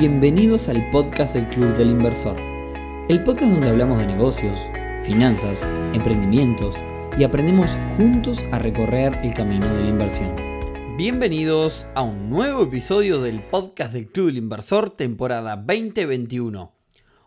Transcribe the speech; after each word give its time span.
Bienvenidos 0.00 0.70
al 0.70 0.90
podcast 0.90 1.34
del 1.34 1.46
Club 1.50 1.76
del 1.76 1.90
Inversor, 1.90 2.34
el 3.10 3.22
podcast 3.22 3.52
donde 3.52 3.68
hablamos 3.68 3.98
de 3.98 4.06
negocios, 4.06 4.58
finanzas, 5.04 5.68
emprendimientos 5.92 6.78
y 7.18 7.24
aprendemos 7.24 7.76
juntos 7.98 8.42
a 8.50 8.58
recorrer 8.58 9.18
el 9.22 9.34
camino 9.34 9.66
de 9.74 9.82
la 9.82 9.88
inversión. 9.90 10.34
Bienvenidos 10.96 11.86
a 11.94 12.00
un 12.00 12.30
nuevo 12.30 12.62
episodio 12.62 13.20
del 13.20 13.42
podcast 13.42 13.92
del 13.92 14.06
Club 14.06 14.28
del 14.28 14.38
Inversor, 14.38 14.88
temporada 14.88 15.56
2021. 15.56 16.72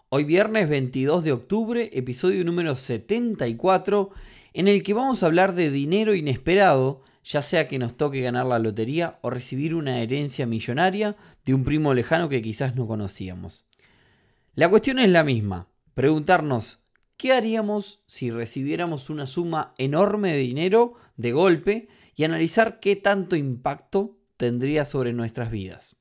Hoy 0.10 0.24
viernes 0.24 0.68
22 0.68 1.24
de 1.24 1.32
octubre, 1.32 1.92
episodio 1.94 2.44
número 2.44 2.76
74, 2.76 4.10
en 4.54 4.68
el 4.68 4.82
que 4.82 4.96
vamos 4.96 5.22
a 5.22 5.28
hablar 5.28 5.54
de 5.54 5.70
dinero 5.70 6.16
inesperado 6.16 7.04
ya 7.24 7.42
sea 7.42 7.68
que 7.68 7.80
nos 7.80 7.96
toque 7.96 8.22
ganar 8.22 8.46
la 8.46 8.60
lotería 8.60 9.20
o 9.22 9.30
recibir 9.30 9.76
una 9.76 10.00
herencia 10.00 10.46
millonaria 10.46 11.16
de 11.46 11.54
un 11.54 11.64
primo 11.64 11.94
lejano 11.94 12.30
que 12.30 12.42
quizás 12.42 12.76
no 12.76 12.88
conocíamos. 12.88 13.66
La 14.56 14.70
cuestión 14.70 15.00
es 15.00 15.10
la 15.10 15.24
misma, 15.24 15.68
preguntarnos, 15.94 16.80
¿qué 17.18 17.34
haríamos 17.34 18.04
si 18.06 18.30
recibiéramos 18.30 19.10
una 19.10 19.26
suma 19.26 19.74
enorme 19.78 20.34
de 20.34 20.40
dinero 20.40 20.94
de 21.18 21.32
golpe 21.32 21.88
y 22.16 22.26
analizar 22.26 22.80
qué 22.80 22.96
tanto 22.96 23.36
impacto 23.36 24.20
tendría 24.38 24.86
sobre 24.86 25.14
nuestras 25.14 25.50
vidas? 25.50 25.96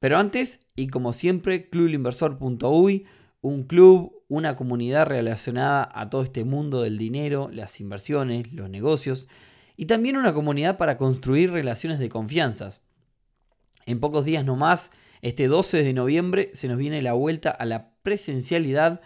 Pero 0.00 0.18
antes, 0.18 0.60
y 0.76 0.88
como 0.88 1.12
siempre, 1.12 1.68
clubinversor.uy, 1.68 3.06
un 3.42 3.62
club, 3.64 4.24
una 4.28 4.56
comunidad 4.56 5.06
relacionada 5.06 5.90
a 5.94 6.10
todo 6.10 6.22
este 6.22 6.44
mundo 6.44 6.82
del 6.82 6.98
dinero, 6.98 7.50
las 7.52 7.80
inversiones, 7.80 8.52
los 8.52 8.68
negocios, 8.68 9.28
y 9.80 9.86
también 9.86 10.18
una 10.18 10.34
comunidad 10.34 10.76
para 10.76 10.98
construir 10.98 11.52
relaciones 11.52 11.98
de 11.98 12.10
confianzas. 12.10 12.82
En 13.86 13.98
pocos 13.98 14.26
días 14.26 14.44
nomás, 14.44 14.90
este 15.22 15.48
12 15.48 15.82
de 15.82 15.94
noviembre, 15.94 16.50
se 16.52 16.68
nos 16.68 16.76
viene 16.76 17.00
la 17.00 17.14
vuelta 17.14 17.48
a 17.48 17.64
la 17.64 17.94
presencialidad 18.02 19.00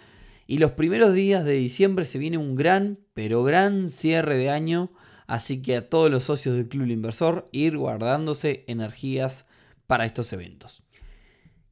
y 0.48 0.58
los 0.58 0.72
primeros 0.72 1.14
días 1.14 1.44
de 1.44 1.52
diciembre 1.52 2.06
se 2.06 2.18
viene 2.18 2.38
un 2.38 2.56
gran, 2.56 2.98
pero 3.12 3.44
gran 3.44 3.88
cierre 3.88 4.36
de 4.36 4.50
año, 4.50 4.90
así 5.28 5.62
que 5.62 5.76
a 5.76 5.88
todos 5.88 6.10
los 6.10 6.24
socios 6.24 6.56
del 6.56 6.66
Club 6.66 6.88
Inversor 6.88 7.48
ir 7.52 7.76
guardándose 7.78 8.64
energías 8.66 9.46
para 9.86 10.06
estos 10.06 10.32
eventos. 10.32 10.82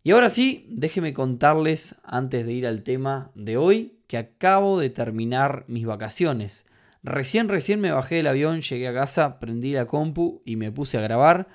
Y 0.04 0.12
ahora 0.12 0.30
sí, 0.30 0.64
déjenme 0.70 1.12
contarles, 1.12 1.96
antes 2.04 2.46
de 2.46 2.52
ir 2.52 2.68
al 2.68 2.84
tema 2.84 3.32
de 3.34 3.56
hoy, 3.56 3.98
que 4.06 4.16
acabo 4.16 4.78
de 4.78 4.90
terminar 4.90 5.64
mis 5.66 5.86
vacaciones. 5.86 6.66
Recién, 7.02 7.48
recién 7.48 7.80
me 7.80 7.90
bajé 7.90 8.16
del 8.16 8.28
avión, 8.28 8.62
llegué 8.62 8.86
a 8.86 8.94
casa, 8.94 9.40
prendí 9.40 9.72
la 9.72 9.86
compu 9.86 10.40
y 10.44 10.56
me 10.56 10.70
puse 10.70 10.98
a 10.98 11.00
grabar. 11.00 11.48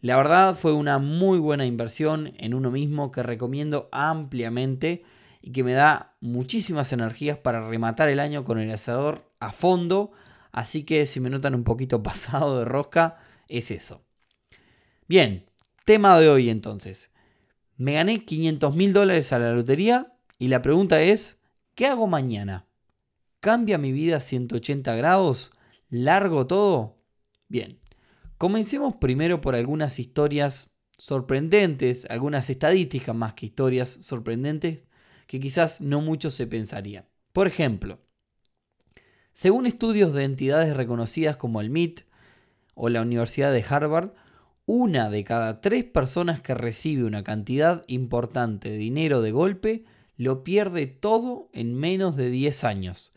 La 0.00 0.16
verdad 0.16 0.54
fue 0.54 0.72
una 0.72 0.98
muy 0.98 1.38
buena 1.38 1.66
inversión 1.66 2.32
en 2.38 2.54
uno 2.54 2.70
mismo 2.70 3.10
que 3.10 3.22
recomiendo 3.22 3.88
ampliamente 3.92 5.04
y 5.42 5.52
que 5.52 5.62
me 5.62 5.72
da 5.72 6.16
muchísimas 6.20 6.90
energías 6.92 7.36
para 7.36 7.68
rematar 7.68 8.08
el 8.08 8.18
año 8.18 8.44
con 8.44 8.58
el 8.58 8.70
asador 8.70 9.30
a 9.40 9.52
fondo. 9.52 10.12
Así 10.52 10.84
que 10.84 11.04
si 11.04 11.20
me 11.20 11.28
notan 11.30 11.54
un 11.54 11.64
poquito 11.64 12.02
pasado 12.02 12.58
de 12.58 12.64
rosca, 12.64 13.18
es 13.48 13.70
eso. 13.70 14.06
Bien, 15.06 15.44
tema 15.84 16.18
de 16.18 16.30
hoy 16.30 16.48
entonces. 16.48 17.12
Me 17.76 17.94
gané 17.94 18.24
500 18.24 18.74
mil 18.74 18.94
dólares 18.94 19.34
a 19.34 19.38
la 19.38 19.52
lotería 19.52 20.14
y 20.38 20.48
la 20.48 20.62
pregunta 20.62 21.02
es, 21.02 21.40
¿qué 21.74 21.86
hago 21.86 22.06
mañana? 22.06 22.66
¿Cambia 23.44 23.76
mi 23.76 23.92
vida 23.92 24.20
180 24.20 24.94
grados? 24.94 25.52
¿Largo 25.90 26.46
todo? 26.46 26.96
Bien, 27.46 27.78
comencemos 28.38 28.96
primero 28.96 29.42
por 29.42 29.54
algunas 29.54 29.98
historias 29.98 30.70
sorprendentes, 30.96 32.06
algunas 32.08 32.48
estadísticas 32.48 33.14
más 33.14 33.34
que 33.34 33.44
historias 33.44 33.90
sorprendentes 34.00 34.88
que 35.26 35.40
quizás 35.40 35.82
no 35.82 36.00
muchos 36.00 36.32
se 36.32 36.46
pensarían. 36.46 37.04
Por 37.34 37.46
ejemplo, 37.46 37.98
según 39.34 39.66
estudios 39.66 40.14
de 40.14 40.24
entidades 40.24 40.74
reconocidas 40.74 41.36
como 41.36 41.60
el 41.60 41.66
MIT 41.66 42.00
o 42.74 42.88
la 42.88 43.02
Universidad 43.02 43.52
de 43.52 43.62
Harvard, 43.68 44.14
una 44.64 45.10
de 45.10 45.22
cada 45.22 45.60
tres 45.60 45.84
personas 45.84 46.40
que 46.40 46.54
recibe 46.54 47.04
una 47.04 47.22
cantidad 47.22 47.84
importante 47.88 48.70
de 48.70 48.78
dinero 48.78 49.20
de 49.20 49.32
golpe 49.32 49.84
lo 50.16 50.44
pierde 50.44 50.86
todo 50.86 51.50
en 51.52 51.74
menos 51.74 52.16
de 52.16 52.30
10 52.30 52.64
años. 52.64 53.10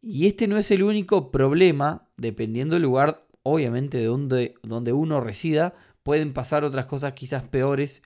Y 0.00 0.26
este 0.26 0.46
no 0.46 0.58
es 0.58 0.70
el 0.70 0.82
único 0.82 1.30
problema, 1.30 2.08
dependiendo 2.16 2.74
del 2.74 2.84
lugar, 2.84 3.26
obviamente, 3.42 3.98
de 3.98 4.06
donde, 4.06 4.54
donde 4.62 4.92
uno 4.92 5.20
resida, 5.20 5.74
pueden 6.02 6.32
pasar 6.32 6.64
otras 6.64 6.86
cosas 6.86 7.14
quizás 7.14 7.42
peores, 7.42 8.02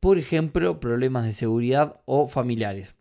por 0.00 0.18
ejemplo, 0.18 0.80
problemas 0.80 1.24
de 1.24 1.32
seguridad 1.32 2.00
o 2.06 2.28
familiares. 2.28 2.96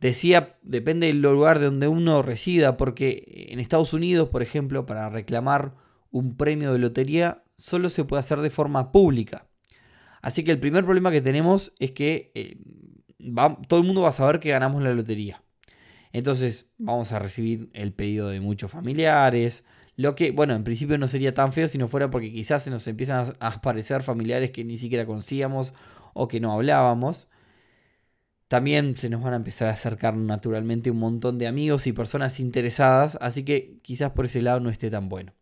Decía, 0.00 0.58
depende 0.62 1.06
del 1.06 1.22
lugar 1.22 1.58
de 1.58 1.66
donde 1.66 1.88
uno 1.88 2.22
resida, 2.22 2.76
porque 2.76 3.48
en 3.50 3.60
Estados 3.60 3.92
Unidos, 3.92 4.28
por 4.30 4.42
ejemplo, 4.42 4.84
para 4.84 5.08
reclamar 5.10 5.74
un 6.10 6.36
premio 6.36 6.72
de 6.72 6.78
lotería, 6.78 7.44
solo 7.56 7.88
se 7.88 8.04
puede 8.04 8.20
hacer 8.20 8.40
de 8.40 8.50
forma 8.50 8.92
pública. 8.92 9.46
Así 10.20 10.44
que 10.44 10.50
el 10.50 10.58
primer 10.58 10.84
problema 10.84 11.10
que 11.10 11.20
tenemos 11.20 11.72
es 11.78 11.92
que 11.92 12.32
eh, 12.34 12.58
todo 13.68 13.80
el 13.80 13.86
mundo 13.86 14.02
va 14.02 14.08
a 14.08 14.12
saber 14.12 14.40
que 14.40 14.50
ganamos 14.50 14.82
la 14.82 14.94
lotería. 14.94 15.41
Entonces 16.12 16.70
vamos 16.78 17.12
a 17.12 17.18
recibir 17.18 17.70
el 17.72 17.92
pedido 17.92 18.28
de 18.28 18.40
muchos 18.40 18.70
familiares. 18.70 19.64
Lo 19.96 20.14
que, 20.14 20.30
bueno, 20.30 20.54
en 20.54 20.64
principio 20.64 20.98
no 20.98 21.08
sería 21.08 21.34
tan 21.34 21.52
feo 21.52 21.68
si 21.68 21.78
no 21.78 21.88
fuera 21.88 22.10
porque 22.10 22.32
quizás 22.32 22.64
se 22.64 22.70
nos 22.70 22.86
empiezan 22.86 23.34
a 23.40 23.48
aparecer 23.48 24.02
familiares 24.02 24.50
que 24.50 24.64
ni 24.64 24.78
siquiera 24.78 25.06
conocíamos 25.06 25.74
o 26.14 26.28
que 26.28 26.40
no 26.40 26.52
hablábamos. 26.52 27.28
También 28.48 28.96
se 28.96 29.08
nos 29.08 29.22
van 29.22 29.32
a 29.32 29.36
empezar 29.36 29.68
a 29.68 29.72
acercar 29.72 30.14
naturalmente 30.14 30.90
un 30.90 30.98
montón 30.98 31.38
de 31.38 31.46
amigos 31.46 31.86
y 31.86 31.92
personas 31.92 32.38
interesadas, 32.38 33.16
así 33.22 33.44
que 33.44 33.78
quizás 33.80 34.10
por 34.10 34.26
ese 34.26 34.42
lado 34.42 34.60
no 34.60 34.68
esté 34.68 34.90
tan 34.90 35.08
bueno. 35.08 35.32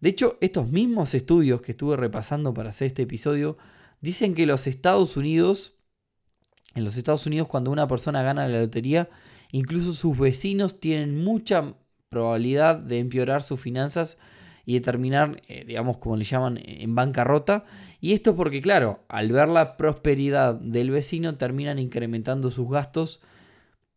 De 0.00 0.08
hecho, 0.08 0.38
estos 0.40 0.68
mismos 0.68 1.14
estudios 1.14 1.62
que 1.62 1.70
estuve 1.70 1.96
repasando 1.96 2.52
para 2.52 2.70
hacer 2.70 2.88
este 2.88 3.02
episodio 3.02 3.56
dicen 4.00 4.34
que 4.34 4.46
los 4.46 4.66
Estados 4.66 5.16
Unidos, 5.16 5.76
en 6.74 6.84
los 6.84 6.96
Estados 6.96 7.24
Unidos 7.26 7.46
cuando 7.46 7.70
una 7.70 7.86
persona 7.86 8.24
gana 8.24 8.48
la 8.48 8.58
lotería, 8.58 9.08
Incluso 9.52 9.92
sus 9.92 10.18
vecinos 10.18 10.80
tienen 10.80 11.22
mucha 11.22 11.74
probabilidad 12.08 12.76
de 12.76 12.98
empeorar 12.98 13.42
sus 13.42 13.60
finanzas 13.60 14.18
y 14.64 14.74
de 14.74 14.80
terminar, 14.80 15.42
eh, 15.46 15.64
digamos, 15.66 15.98
como 15.98 16.16
le 16.16 16.24
llaman, 16.24 16.58
en 16.62 16.94
bancarrota. 16.94 17.64
Y 18.00 18.14
esto 18.14 18.34
porque, 18.34 18.62
claro, 18.62 19.04
al 19.08 19.30
ver 19.30 19.48
la 19.48 19.76
prosperidad 19.76 20.54
del 20.54 20.90
vecino, 20.90 21.36
terminan 21.36 21.78
incrementando 21.78 22.50
sus 22.50 22.68
gastos 22.68 23.20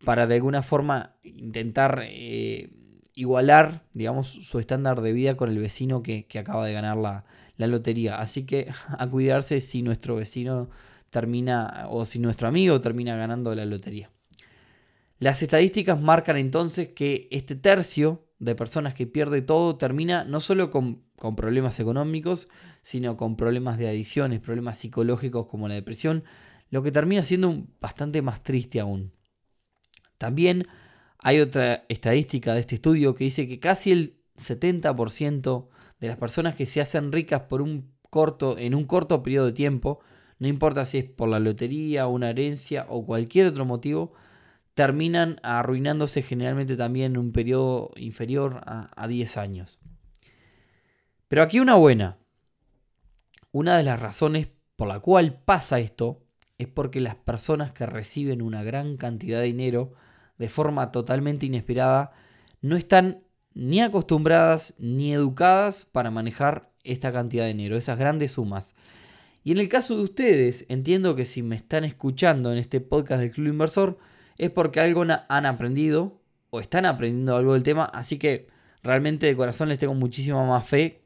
para 0.03 0.27
de 0.27 0.35
alguna 0.35 0.61
forma 0.61 1.15
intentar 1.23 2.03
eh, 2.05 2.69
igualar, 3.13 3.83
digamos, 3.93 4.27
su 4.27 4.59
estándar 4.59 5.01
de 5.01 5.13
vida 5.13 5.37
con 5.37 5.49
el 5.49 5.57
vecino 5.57 6.03
que, 6.03 6.27
acaba 6.37 6.65
de 6.65 6.73
ganar 6.73 6.97
la, 6.97 7.25
la 7.57 7.67
lotería. 7.67 8.19
Así 8.19 8.45
que 8.45 8.67
a 8.97 9.07
cuidarse 9.07 9.61
si 9.61 9.81
nuestro 9.81 10.17
vecino 10.17 10.69
termina, 11.11 11.85
o 11.89 12.03
si 12.05 12.19
nuestro 12.19 12.47
amigo 12.47 12.81
termina 12.81 13.15
ganando 13.15 13.55
la 13.55 13.65
lotería. 13.65 14.09
Las 15.25 15.41
estadísticas 15.41 15.99
marcan 15.99 16.37
entonces 16.37 16.89
que 16.89 17.27
este 17.31 17.55
tercio 17.55 18.27
de 18.37 18.53
personas 18.53 18.93
que 18.93 19.07
pierde 19.07 19.41
todo 19.41 19.75
termina 19.75 20.23
no 20.23 20.39
solo 20.39 20.69
con, 20.69 21.01
problemas 21.35 21.79
económicos, 21.79 22.47
sino 22.83 23.17
con 23.17 23.35
problemas 23.35 23.79
de 23.79 23.87
adicciones, 23.87 24.39
problemas 24.39 24.77
psicológicos 24.77 25.47
como 25.47 25.67
la 25.67 25.73
depresión, 25.73 26.25
lo 26.69 26.83
que 26.83 26.91
termina 26.91 27.23
siendo 27.23 27.65
bastante 27.81 28.21
más 28.21 28.43
triste 28.43 28.79
aún. 28.79 29.13
También 30.19 30.67
hay 31.17 31.39
otra 31.39 31.85
estadística 31.89 32.53
de 32.53 32.59
este 32.59 32.75
estudio 32.75 33.15
que 33.15 33.23
dice 33.23 33.47
que 33.47 33.59
casi 33.59 33.93
el 33.93 34.19
70% 34.37 35.69
de 36.01 36.07
las 36.07 36.17
personas 36.17 36.53
que 36.53 36.67
se 36.67 36.81
hacen 36.81 37.11
ricas 37.11 37.41
por 37.49 37.63
un 37.63 37.95
corto, 38.11 38.59
en 38.59 38.75
un 38.75 38.85
corto 38.85 39.23
periodo 39.23 39.47
de 39.47 39.53
tiempo, 39.53 40.01
no 40.37 40.47
importa 40.47 40.85
si 40.85 40.99
es 40.99 41.05
por 41.05 41.29
la 41.29 41.39
lotería, 41.39 42.05
una 42.05 42.29
herencia 42.29 42.85
o 42.89 43.07
cualquier 43.07 43.47
otro 43.47 43.65
motivo, 43.65 44.13
terminan 44.75 45.39
arruinándose 45.41 46.21
generalmente 46.21 46.75
también 46.75 47.13
en 47.13 47.17
un 47.17 47.31
periodo 47.31 47.91
inferior 47.95 48.61
a, 48.65 49.07
10 49.07 49.37
años. 49.37 49.79
Pero 51.27 51.41
aquí 51.41 51.59
una 51.59 51.75
buena. 51.75 52.17
Una 53.51 53.77
de 53.77 53.83
las 53.83 53.99
razones 53.99 54.49
por 54.75 54.89
la 54.89 54.99
cual 54.99 55.41
pasa 55.45 55.79
esto 55.79 56.21
es 56.57 56.67
porque 56.67 56.99
las 56.99 57.15
personas 57.15 57.71
que 57.71 57.85
reciben 57.85 58.41
una 58.41 58.63
gran 58.63 58.97
cantidad 58.97 59.39
de 59.39 59.45
dinero 59.45 59.93
de 60.37 60.49
forma 60.49 60.91
totalmente 60.91 61.45
inesperada 61.45 62.11
no 62.61 62.75
están 62.75 63.23
ni 63.53 63.81
acostumbradas 63.81 64.75
ni 64.77 65.13
educadas 65.13 65.85
para 65.89 66.11
manejar 66.11 66.69
esta 66.83 67.13
cantidad 67.13 67.45
de 67.45 67.53
dinero, 67.53 67.77
esas 67.77 67.97
grandes 67.97 68.33
sumas. 68.33 68.75
Y 69.45 69.53
en 69.53 69.59
el 69.59 69.69
caso 69.69 69.95
de 69.95 70.03
ustedes, 70.03 70.65
entiendo 70.67 71.15
que 71.15 71.23
si 71.23 71.41
me 71.41 71.55
están 71.55 71.85
escuchando 71.85 72.51
en 72.51 72.57
este 72.57 72.81
podcast 72.81 73.21
del 73.21 73.31
Club 73.31 73.47
Inversor, 73.47 73.97
es 74.37 74.49
porque 74.51 74.79
algo 74.79 75.03
han 75.03 75.45
aprendido 75.45 76.21
o 76.49 76.59
están 76.59 76.85
aprendiendo 76.85 77.35
algo 77.35 77.53
del 77.53 77.63
tema, 77.63 77.85
así 77.85 78.17
que 78.17 78.47
realmente 78.83 79.27
de 79.27 79.35
corazón 79.35 79.69
les 79.69 79.79
tengo 79.79 79.93
muchísima 79.93 80.45
más 80.45 80.67
fe 80.67 81.05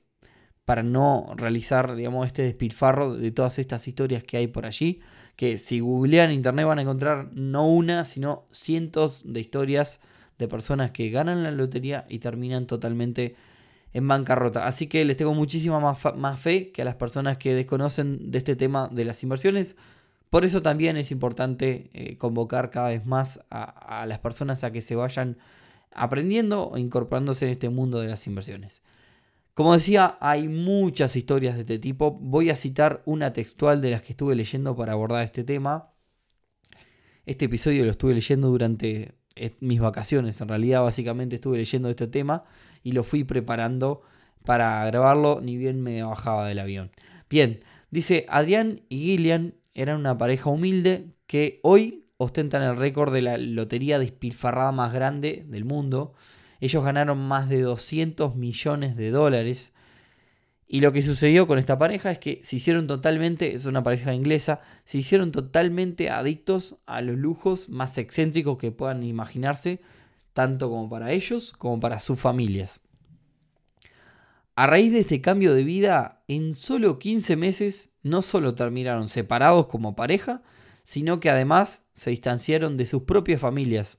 para 0.66 0.84
no 0.84 1.34
realizar, 1.36 1.96
digamos, 1.96 2.28
este 2.28 2.44
despilfarro 2.44 3.16
de 3.16 3.32
todas 3.32 3.58
estas 3.58 3.88
historias 3.88 4.24
que 4.24 4.38
hay 4.38 4.48
por 4.48 4.68
allí, 4.68 5.02
que 5.36 5.58
si 5.58 5.80
googlean 5.80 6.32
internet 6.32 6.66
van 6.66 6.80
a 6.80 6.84
encontrar 6.84 7.30
no 7.34 7.68
una, 7.68 8.06
sino 8.06 8.46
cientos 8.52 9.24
de 9.26 9.40
historias 9.40 10.00
de 10.38 10.48
personas 10.48 10.92
que 10.92 11.10
ganan 11.10 11.44
la 11.44 11.52
lotería 11.52 12.06
y 12.10 12.20
terminan 12.20 12.68
totalmente 12.68 13.36
en 13.94 14.08
bancarrota. 14.08 14.68
Así 14.68 14.88
que 14.88 15.04
les 15.06 15.18
tengo 15.18 15.34
muchísima 15.34 15.80
más, 15.80 16.40
fe 16.40 16.72
que 16.72 16.82
a 16.82 16.86
las 16.86 16.96
personas 16.96 17.38
que 17.38 17.54
desconocen 17.54 18.32
de 18.32 18.38
este 18.38 18.56
tema 18.56 18.88
de 18.92 19.06
las 19.06 19.24
inversiones. 19.24 19.76
Por 20.30 20.46
eso 20.46 20.62
también 20.62 20.98
es 20.98 21.12
importante 21.12 21.90
eh, 21.94 22.18
convocar 22.18 22.70
cada 22.70 22.90
vez 22.90 23.06
más 23.06 23.42
a, 23.50 24.02
a 24.02 24.06
las 24.06 24.20
personas 24.20 24.64
a 24.64 24.72
que 24.72 24.82
se 24.82 24.96
vayan 24.96 25.38
aprendiendo 25.92 26.68
o 26.68 26.78
incorporándose 26.78 27.46
en 27.46 27.52
este 27.52 27.70
mundo 27.70 28.00
de 28.00 28.10
las 28.10 28.28
inversiones. 28.28 28.82
Como 29.60 29.74
decía, 29.74 30.18
hay 30.22 30.48
muchas 30.48 31.16
historias 31.18 31.56
de 31.56 31.62
este 31.62 31.80
tipo. 31.80 32.12
Voy 32.12 32.50
a 32.50 32.56
citar 32.56 33.02
una 33.06 33.34
textual 33.34 33.82
de 33.82 33.92
las 33.92 34.02
que 34.02 34.14
estuve 34.14 34.34
leyendo 34.34 34.76
para 34.76 34.94
abordar 34.94 35.26
este 35.26 35.44
tema. 35.44 35.90
Este 37.26 37.46
episodio 37.46 37.84
lo 37.84 37.92
estuve 37.92 38.14
leyendo 38.14 38.48
durante 38.48 39.16
eh, 39.36 39.56
mis 39.60 39.82
vacaciones. 39.82 40.40
En 40.40 40.48
realidad, 40.48 40.84
básicamente 40.84 41.36
estuve 41.36 41.58
leyendo 41.58 41.90
este 41.90 42.08
tema 42.08 42.46
y 42.84 42.94
lo 42.94 43.04
fui 43.04 43.26
preparando 43.26 44.02
para 44.46 44.86
grabarlo, 44.86 45.42
ni 45.42 45.58
bien 45.58 45.82
me 45.82 46.02
bajaba 46.04 46.48
del 46.48 46.60
avión. 46.60 46.92
Bien, 47.30 47.60
dice, 47.92 48.26
Adrián 48.30 48.84
y 48.88 49.00
Gillian 49.00 49.56
eran 49.82 50.00
una 50.00 50.18
pareja 50.18 50.50
humilde 50.50 51.08
que 51.26 51.60
hoy 51.64 52.06
ostentan 52.18 52.64
el 52.64 52.76
récord 52.76 53.14
de 53.14 53.22
la 53.22 53.38
lotería 53.38 53.98
despilfarrada 53.98 54.72
más 54.74 54.94
grande 54.94 55.46
del 55.48 55.64
mundo. 55.64 56.14
Ellos 56.60 56.84
ganaron 56.84 57.18
más 57.18 57.48
de 57.48 57.62
200 57.62 58.36
millones 58.36 58.98
de 58.98 59.10
dólares. 59.10 59.74
Y 60.68 60.82
lo 60.82 60.92
que 60.92 61.02
sucedió 61.02 61.48
con 61.48 61.58
esta 61.58 61.80
pareja 61.80 62.12
es 62.12 62.20
que 62.20 62.42
se 62.44 62.58
hicieron 62.58 62.88
totalmente, 62.88 63.56
es 63.56 63.66
una 63.66 63.82
pareja 63.82 64.14
inglesa, 64.14 64.60
se 64.86 64.98
hicieron 64.98 65.32
totalmente 65.32 66.10
adictos 66.10 66.76
a 66.86 67.02
los 67.02 67.18
lujos 67.18 67.70
más 67.70 67.98
excéntricos 67.98 68.58
que 68.58 68.72
puedan 68.72 69.02
imaginarse, 69.02 69.80
tanto 70.34 70.70
como 70.70 70.90
para 70.90 71.12
ellos 71.12 71.54
como 71.58 71.80
para 71.80 72.00
sus 72.00 72.20
familias. 72.20 72.82
A 74.56 74.68
raíz 74.68 74.92
de 74.92 75.00
este 75.00 75.22
cambio 75.22 75.54
de 75.54 75.64
vida, 75.64 76.19
en 76.30 76.54
solo 76.54 77.00
15 77.00 77.36
meses 77.36 77.92
no 78.04 78.22
solo 78.22 78.54
terminaron 78.54 79.08
separados 79.08 79.66
como 79.66 79.96
pareja, 79.96 80.44
sino 80.84 81.20
que 81.20 81.30
además 81.30 81.84
se 81.94 82.12
distanciaron 82.12 82.78
de 82.78 82.86
sus 82.86 83.04
propias 83.04 83.42
familias. 83.42 83.98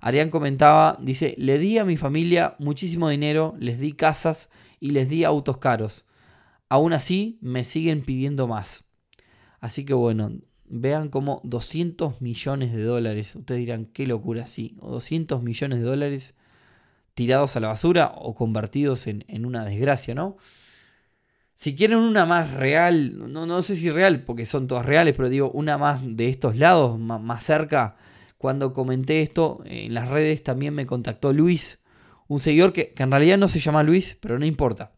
Arián 0.00 0.30
comentaba, 0.30 0.98
dice, 1.00 1.36
le 1.38 1.58
di 1.58 1.78
a 1.78 1.84
mi 1.84 1.96
familia 1.96 2.56
muchísimo 2.58 3.08
dinero, 3.08 3.54
les 3.60 3.78
di 3.78 3.92
casas 3.92 4.50
y 4.80 4.90
les 4.90 5.08
di 5.08 5.22
autos 5.22 5.58
caros. 5.58 6.04
Aún 6.68 6.92
así, 6.92 7.38
me 7.40 7.64
siguen 7.64 8.04
pidiendo 8.04 8.48
más. 8.48 8.84
Así 9.60 9.84
que 9.84 9.94
bueno, 9.94 10.32
vean 10.64 11.10
como 11.10 11.40
200 11.44 12.20
millones 12.20 12.72
de 12.72 12.82
dólares, 12.82 13.36
ustedes 13.36 13.60
dirán, 13.60 13.84
qué 13.86 14.08
locura, 14.08 14.48
sí, 14.48 14.74
200 14.80 15.40
millones 15.44 15.78
de 15.78 15.84
dólares 15.84 16.34
tirados 17.14 17.54
a 17.54 17.60
la 17.60 17.68
basura 17.68 18.12
o 18.16 18.34
convertidos 18.34 19.06
en, 19.06 19.46
una 19.46 19.64
desgracia, 19.64 20.16
¿no? 20.16 20.36
Si 21.54 21.76
quieren 21.76 21.98
una 21.98 22.26
más 22.26 22.52
real, 22.52 23.32
no, 23.32 23.46
no 23.46 23.62
sé 23.62 23.76
si 23.76 23.90
real, 23.90 24.24
porque 24.24 24.46
son 24.46 24.66
todas 24.66 24.86
reales, 24.86 25.14
pero 25.16 25.28
digo, 25.28 25.50
una 25.50 25.78
más 25.78 26.00
de 26.04 26.28
estos 26.28 26.56
lados, 26.56 26.98
más 26.98 27.44
cerca, 27.44 27.96
cuando 28.42 28.72
comenté 28.72 29.22
esto 29.22 29.62
en 29.66 29.94
las 29.94 30.08
redes 30.08 30.42
también 30.42 30.74
me 30.74 30.86
contactó 30.86 31.32
Luis, 31.32 31.80
un 32.26 32.40
seguidor 32.40 32.72
que, 32.72 32.92
en 32.96 33.10
realidad 33.10 33.38
no 33.38 33.46
se 33.46 33.60
llama 33.60 33.84
Luis, 33.84 34.18
pero 34.20 34.36
no 34.38 34.44
importa. 34.44 34.92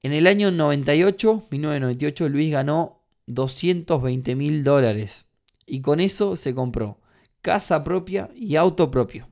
En 0.00 0.12
el 0.12 0.26
año 0.26 0.50
98, 0.50 1.48
1998, 1.50 2.28
Luis 2.30 2.50
ganó 2.50 3.02
220 3.26 4.34
mil 4.34 4.64
dólares 4.64 5.26
y 5.66 5.82
con 5.82 6.00
eso 6.00 6.36
se 6.36 6.54
compró 6.54 7.00
casa 7.42 7.84
propia 7.84 8.30
y 8.34 8.56
auto 8.56 8.90
propio. 8.90 9.28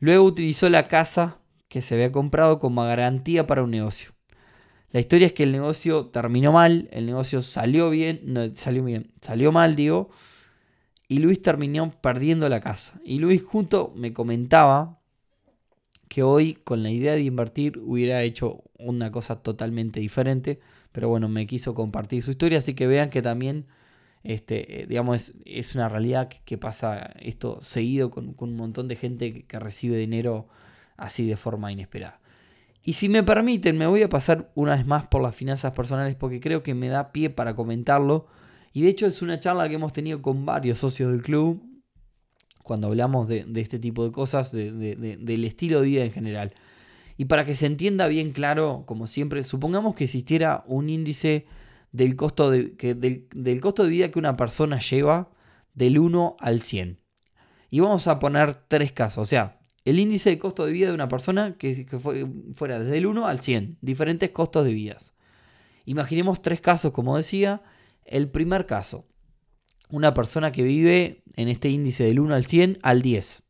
Luego 0.00 0.24
utilizó 0.24 0.68
la 0.68 0.88
casa 0.88 1.38
que 1.68 1.82
se 1.82 1.94
había 1.94 2.10
comprado 2.10 2.58
como 2.58 2.82
garantía 2.82 3.46
para 3.46 3.62
un 3.62 3.70
negocio. 3.70 4.15
La 4.92 5.00
historia 5.00 5.26
es 5.26 5.32
que 5.32 5.42
el 5.42 5.52
negocio 5.52 6.06
terminó 6.06 6.52
mal, 6.52 6.88
el 6.92 7.06
negocio 7.06 7.42
salió 7.42 7.90
bien, 7.90 8.20
no 8.24 8.52
salió 8.54 8.84
bien, 8.84 9.12
salió 9.20 9.52
mal, 9.52 9.76
digo, 9.76 10.10
y 11.08 11.18
Luis 11.18 11.40
terminó 11.42 11.90
perdiendo 12.00 12.48
la 12.48 12.60
casa. 12.60 13.00
Y 13.04 13.18
Luis 13.18 13.42
junto 13.42 13.92
me 13.96 14.12
comentaba 14.12 15.00
que 16.08 16.22
hoy 16.22 16.54
con 16.54 16.82
la 16.82 16.90
idea 16.90 17.12
de 17.14 17.22
invertir 17.22 17.78
hubiera 17.78 18.22
hecho 18.22 18.64
una 18.78 19.10
cosa 19.10 19.42
totalmente 19.42 20.00
diferente. 20.00 20.60
Pero 20.92 21.08
bueno, 21.08 21.28
me 21.28 21.46
quiso 21.46 21.74
compartir 21.74 22.22
su 22.22 22.32
historia. 22.32 22.58
Así 22.58 22.74
que 22.74 22.86
vean 22.86 23.10
que 23.10 23.22
también, 23.22 23.66
este, 24.24 24.82
eh, 24.82 24.86
digamos, 24.86 25.32
es, 25.44 25.74
una 25.74 25.88
realidad 25.88 26.28
que, 26.28 26.58
pasa 26.58 27.12
esto 27.20 27.60
seguido 27.62 28.10
con, 28.10 28.34
un 28.36 28.56
montón 28.56 28.88
de 28.88 28.96
gente 28.96 29.44
que, 29.44 29.58
recibe 29.58 29.96
dinero 29.98 30.48
así 30.96 31.26
de 31.26 31.36
forma 31.36 31.70
inesperada. 31.70 32.20
Y 32.86 32.92
si 32.92 33.08
me 33.08 33.24
permiten, 33.24 33.76
me 33.76 33.88
voy 33.88 34.04
a 34.04 34.08
pasar 34.08 34.52
una 34.54 34.76
vez 34.76 34.86
más 34.86 35.08
por 35.08 35.20
las 35.20 35.34
finanzas 35.34 35.72
personales 35.72 36.14
porque 36.14 36.38
creo 36.38 36.62
que 36.62 36.72
me 36.72 36.86
da 36.86 37.10
pie 37.10 37.30
para 37.30 37.56
comentarlo 37.56 38.28
y 38.72 38.82
de 38.82 38.90
hecho 38.90 39.06
es 39.06 39.22
una 39.22 39.40
charla 39.40 39.68
que 39.68 39.74
hemos 39.74 39.92
tenido 39.92 40.22
con 40.22 40.46
varios 40.46 40.78
socios 40.78 41.10
del 41.10 41.20
club 41.20 41.60
cuando 42.62 42.86
hablamos 42.86 43.26
de, 43.26 43.44
este 43.56 43.80
tipo 43.80 44.04
de 44.04 44.12
cosas, 44.12 44.52
del 44.52 45.44
estilo 45.44 45.80
de 45.80 45.86
vida 45.86 46.04
en 46.04 46.12
general. 46.12 46.54
Y 47.16 47.24
para 47.24 47.44
que 47.44 47.56
se 47.56 47.66
entienda 47.66 48.06
bien 48.06 48.30
claro, 48.30 48.84
como 48.86 49.08
siempre, 49.08 49.42
supongamos 49.42 49.96
que 49.96 50.04
existiera 50.04 50.62
un 50.68 50.88
índice 50.88 51.46
del 51.90 52.14
costo 52.14 52.50
de, 52.52 52.76
del, 53.32 53.60
costo 53.60 53.82
de 53.82 53.88
vida 53.88 54.12
que 54.12 54.20
una 54.20 54.36
persona 54.36 54.78
lleva 54.78 55.30
del 55.74 55.98
1 55.98 56.36
al 56.38 56.62
100. 56.62 57.00
Y 57.68 57.80
vamos 57.80 58.06
a 58.06 58.20
poner 58.20 58.54
tres 58.68 58.92
casos. 58.92 59.22
O 59.22 59.26
sea, 59.26 59.58
el 59.86 60.00
índice 60.00 60.30
de 60.30 60.38
costo 60.38 60.66
de 60.66 60.72
vida 60.72 60.88
de 60.88 60.94
una 60.94 61.08
persona 61.08 61.56
que, 61.56 61.86
que 61.86 61.98
fuera 62.52 62.80
desde 62.80 62.98
el 62.98 63.06
1 63.06 63.26
al 63.26 63.40
100. 63.40 63.78
Diferentes 63.80 64.30
costos 64.30 64.64
de 64.64 64.74
vidas. 64.74 65.14
Imaginemos 65.84 66.42
tres 66.42 66.60
casos, 66.60 66.90
como 66.90 67.16
decía, 67.16 67.62
el 68.04 68.28
primer 68.28 68.66
caso, 68.66 69.06
una 69.88 70.12
persona 70.12 70.50
que 70.50 70.64
vive 70.64 71.22
en 71.36 71.48
este 71.48 71.68
índice 71.68 72.02
del 72.02 72.18
1 72.18 72.34
al 72.34 72.44
100 72.44 72.78
al 72.82 73.00
10. 73.00 73.44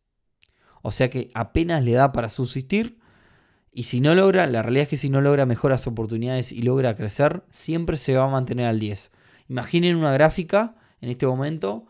O 0.83 0.93
sea 0.93 1.09
que 1.09 1.31
apenas 1.33 1.83
le 1.83 1.93
da 1.93 2.12
para 2.12 2.29
subsistir. 2.29 2.99
Y 3.73 3.85
si 3.85 4.03
no 4.03 4.15
logra, 4.15 4.47
la 4.47 4.61
realidad 4.62 4.85
es 4.85 4.88
que 4.88 4.97
si 4.99 5.09
no 5.09 5.23
logra 5.23 5.47
mejoras 5.47 5.87
oportunidades 5.87 6.53
y 6.53 6.61
logra 6.61 6.97
crecer, 6.97 7.44
siempre 7.50 7.97
se 7.97 8.15
va 8.15 8.25
a 8.25 8.31
mantener 8.31 8.67
al 8.67 8.79
10. 8.79 9.11
Imaginen 9.49 9.97
una 9.97 10.12
gráfica 10.12 10.76
en 11.00 11.09
este 11.09 11.26
momento. 11.26 11.87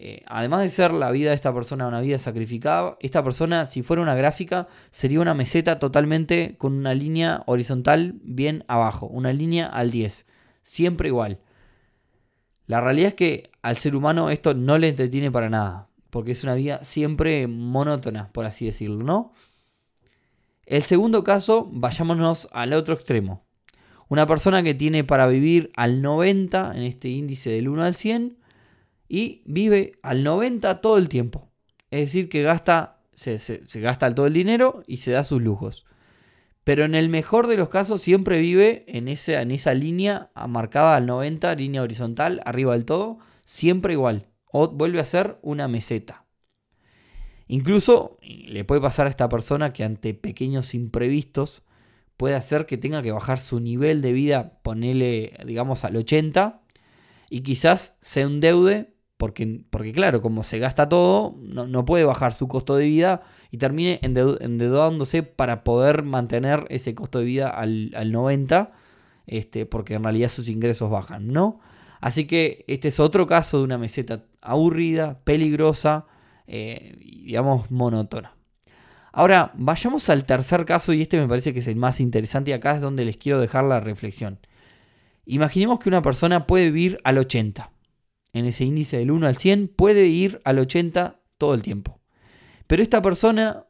Eh, 0.00 0.22
además 0.26 0.60
de 0.60 0.68
ser 0.68 0.92
la 0.92 1.10
vida 1.10 1.30
de 1.30 1.34
esta 1.34 1.52
persona 1.52 1.88
una 1.88 2.00
vida 2.00 2.20
sacrificada, 2.20 2.96
esta 3.00 3.24
persona, 3.24 3.66
si 3.66 3.82
fuera 3.82 4.00
una 4.00 4.14
gráfica, 4.14 4.68
sería 4.92 5.20
una 5.20 5.34
meseta 5.34 5.80
totalmente 5.80 6.54
con 6.56 6.74
una 6.74 6.94
línea 6.94 7.42
horizontal 7.46 8.14
bien 8.22 8.64
abajo, 8.68 9.06
una 9.06 9.32
línea 9.32 9.66
al 9.66 9.90
10. 9.90 10.24
Siempre 10.62 11.08
igual. 11.08 11.40
La 12.66 12.80
realidad 12.80 13.08
es 13.08 13.14
que 13.14 13.50
al 13.60 13.76
ser 13.76 13.96
humano 13.96 14.30
esto 14.30 14.54
no 14.54 14.78
le 14.78 14.88
entretiene 14.88 15.32
para 15.32 15.50
nada, 15.50 15.88
porque 16.10 16.30
es 16.30 16.44
una 16.44 16.54
vida 16.54 16.84
siempre 16.84 17.48
monótona, 17.48 18.30
por 18.32 18.44
así 18.44 18.66
decirlo, 18.66 19.02
¿no? 19.02 19.32
El 20.64 20.82
segundo 20.82 21.24
caso, 21.24 21.68
vayámonos 21.72 22.48
al 22.52 22.72
otro 22.72 22.94
extremo. 22.94 23.44
Una 24.08 24.28
persona 24.28 24.62
que 24.62 24.74
tiene 24.74 25.02
para 25.02 25.26
vivir 25.26 25.72
al 25.74 26.02
90 26.02 26.72
en 26.76 26.82
este 26.82 27.08
índice 27.08 27.50
del 27.50 27.68
1 27.68 27.82
al 27.82 27.94
100 27.96 28.37
y 29.08 29.42
vive 29.46 29.92
al 30.02 30.22
90 30.22 30.80
todo 30.80 30.98
el 30.98 31.08
tiempo. 31.08 31.50
Es 31.90 32.00
decir, 32.00 32.28
que 32.28 32.42
gasta, 32.42 33.00
se, 33.14 33.38
gasta 33.80 34.14
todo 34.14 34.26
el 34.26 34.34
dinero 34.34 34.82
y 34.86 34.98
se 34.98 35.12
da 35.12 35.24
sus 35.24 35.42
lujos. 35.42 35.86
Pero 36.64 36.84
en 36.84 36.94
el 36.94 37.08
mejor 37.08 37.46
de 37.46 37.56
los 37.56 37.70
casos 37.70 38.02
siempre 38.02 38.40
vive 38.40 38.84
en 38.88 39.08
esa, 39.08 39.40
en 39.40 39.50
esa 39.50 39.72
línea 39.72 40.30
marcada 40.48 40.96
al 40.96 41.06
90, 41.06 41.54
línea 41.54 41.82
horizontal, 41.82 42.42
arriba 42.44 42.74
del 42.74 42.84
todo, 42.84 43.18
siempre 43.46 43.94
igual. 43.94 44.26
O 44.52 44.68
vuelve 44.68 45.00
a 45.00 45.04
ser 45.04 45.38
una 45.40 45.66
meseta. 45.66 46.26
Incluso 47.46 48.18
le 48.20 48.64
puede 48.64 48.82
pasar 48.82 49.06
a 49.06 49.10
esta 49.10 49.30
persona 49.30 49.72
que 49.72 49.84
ante 49.84 50.12
pequeños 50.12 50.74
imprevistos 50.74 51.62
puede 52.18 52.34
hacer 52.34 52.66
que 52.66 52.76
tenga 52.76 53.02
que 53.02 53.12
bajar 53.12 53.40
su 53.40 53.60
nivel 53.60 54.02
de 54.02 54.12
vida, 54.12 54.58
ponerle, 54.62 55.32
digamos, 55.46 55.84
al 55.84 55.96
80 55.96 56.60
y 57.30 57.40
quizás 57.40 57.96
se 58.02 58.22
endeude 58.22 58.97
porque, 59.18 59.62
porque 59.68 59.92
claro, 59.92 60.22
como 60.22 60.44
se 60.44 60.58
gasta 60.58 60.88
todo, 60.88 61.34
no, 61.40 61.66
no 61.66 61.84
puede 61.84 62.04
bajar 62.04 62.32
su 62.32 62.48
costo 62.48 62.76
de 62.76 62.86
vida 62.86 63.22
y 63.50 63.58
termine 63.58 63.98
endeudándose 64.02 65.24
para 65.24 65.64
poder 65.64 66.04
mantener 66.04 66.66
ese 66.70 66.94
costo 66.94 67.18
de 67.18 67.24
vida 67.24 67.50
al, 67.50 68.12
90, 68.12 68.72
este, 69.26 69.66
porque 69.66 69.94
en 69.94 70.04
realidad 70.04 70.28
sus 70.28 70.48
ingresos 70.48 70.88
bajan, 70.88 71.26
¿no? 71.26 71.58
Así 72.00 72.26
que 72.26 72.64
este 72.68 72.88
es 72.88 73.00
otro 73.00 73.26
caso 73.26 73.58
de 73.58 73.64
una 73.64 73.76
meseta 73.76 74.24
aburrida, 74.40 75.18
peligrosa, 75.24 76.06
eh, 76.46 76.96
digamos 77.00 77.70
monótona. 77.72 78.34
Ahora, 79.10 79.50
vayamos 79.54 80.08
al 80.10 80.26
tercer 80.26 80.64
caso 80.64 80.92
y 80.92 81.02
este 81.02 81.18
me 81.18 81.26
parece 81.26 81.52
que 81.52 81.58
es 81.58 81.66
el 81.66 81.74
más 81.74 82.00
interesante 82.00 82.52
y 82.52 82.54
acá 82.54 82.76
es 82.76 82.80
donde 82.80 83.04
les 83.04 83.16
quiero 83.16 83.40
dejar 83.40 83.64
la 83.64 83.80
reflexión. 83.80 84.38
Imaginemos 85.26 85.80
que 85.80 85.88
una 85.88 86.02
persona 86.02 86.46
puede 86.46 86.66
vivir 86.66 87.00
al 87.02 87.18
80. 87.18 87.72
En 88.32 88.44
ese 88.44 88.64
índice 88.64 88.98
del 88.98 89.10
1 89.10 89.26
al 89.26 89.36
100 89.36 89.68
puede 89.68 90.06
ir 90.06 90.40
al 90.44 90.58
80 90.58 91.20
todo 91.38 91.54
el 91.54 91.62
tiempo. 91.62 92.00
Pero 92.66 92.82
esta 92.82 93.00
persona 93.00 93.64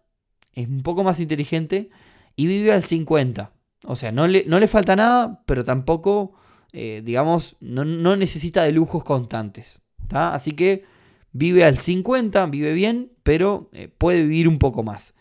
es 0.55 0.69
un 0.69 0.83
poco 0.83 1.05
más 1.05 1.21
inteligente 1.21 1.91
y 2.35 2.47
vive 2.47 2.73
al 2.73 2.83
50. 2.83 3.53
O 3.85 3.97
sea, 3.97 4.13
no 4.13 4.27
le, 4.27 4.45
no 4.47 4.59
le 4.59 4.69
falta 4.69 4.97
nada, 4.97 5.43
pero 5.47 5.65
tampoco, 5.65 6.35
eh, 6.73 7.03
digamos, 7.05 7.57
no, 7.61 7.85
necesita 8.17 8.65
de 8.65 8.73
lujos 8.73 9.05
constantes. 9.05 9.81
Así 10.11 10.53
que 10.53 10.85
vive 11.33 11.65
al 11.65 11.79
50, 11.79 12.47
vive 12.47 12.73
bien, 12.73 13.13
pero 13.23 13.71
eh, 13.73 13.89
puede 13.89 14.23
vivir 14.23 14.49
un 14.49 14.59
poco 14.59 14.83
más. 14.83 15.15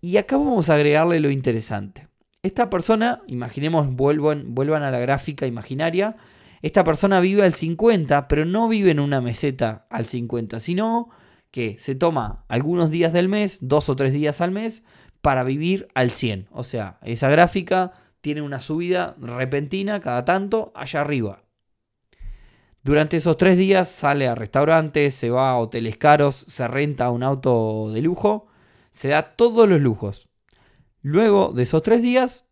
Y 0.00 0.16
acá 0.16 0.36
vamos 0.36 0.70
a 0.70 0.74
agregarle 0.74 1.20
lo 1.20 1.30
interesante. 1.30 2.08
Esta 2.42 2.70
persona, 2.70 3.22
imaginemos, 3.26 3.94
vuelvan, 3.94 4.54
vuelvan 4.54 4.82
a 4.82 4.90
la 4.90 5.00
gráfica 5.00 5.46
imaginaria, 5.46 6.16
esta 6.62 6.84
persona 6.84 7.20
vive 7.20 7.44
al 7.44 7.54
50, 7.54 8.28
pero 8.28 8.44
no 8.44 8.68
vive 8.68 8.90
en 8.90 9.00
una 9.00 9.20
meseta 9.20 9.86
al 9.90 10.06
50, 10.06 10.60
sino 10.60 11.08
que 11.50 11.76
se 11.78 11.94
toma 11.94 12.44
algunos 12.48 12.90
días 12.90 13.12
del 13.12 13.28
mes, 13.28 13.58
dos 13.60 13.88
o 13.88 13.96
tres 13.96 14.12
días 14.12 14.40
al 14.40 14.50
mes, 14.50 14.84
para 15.20 15.44
vivir 15.44 15.88
al 15.94 16.10
100. 16.10 16.48
O 16.50 16.64
sea, 16.64 16.98
esa 17.02 17.28
gráfica 17.28 17.92
tiene 18.20 18.42
una 18.42 18.60
subida 18.60 19.16
repentina 19.20 20.00
cada 20.00 20.24
tanto 20.24 20.72
allá 20.74 21.00
arriba. 21.00 21.44
Durante 22.82 23.16
esos 23.16 23.36
tres 23.36 23.58
días 23.58 23.88
sale 23.88 24.28
a 24.28 24.34
restaurantes, 24.34 25.14
se 25.14 25.30
va 25.30 25.50
a 25.50 25.58
hoteles 25.58 25.96
caros, 25.96 26.34
se 26.36 26.66
renta 26.68 27.10
un 27.10 27.22
auto 27.22 27.90
de 27.92 28.02
lujo, 28.02 28.46
se 28.92 29.08
da 29.08 29.34
todos 29.36 29.68
los 29.68 29.80
lujos. 29.80 30.28
Luego 31.02 31.52
de 31.52 31.64
esos 31.64 31.82
tres 31.82 32.02
días 32.02 32.46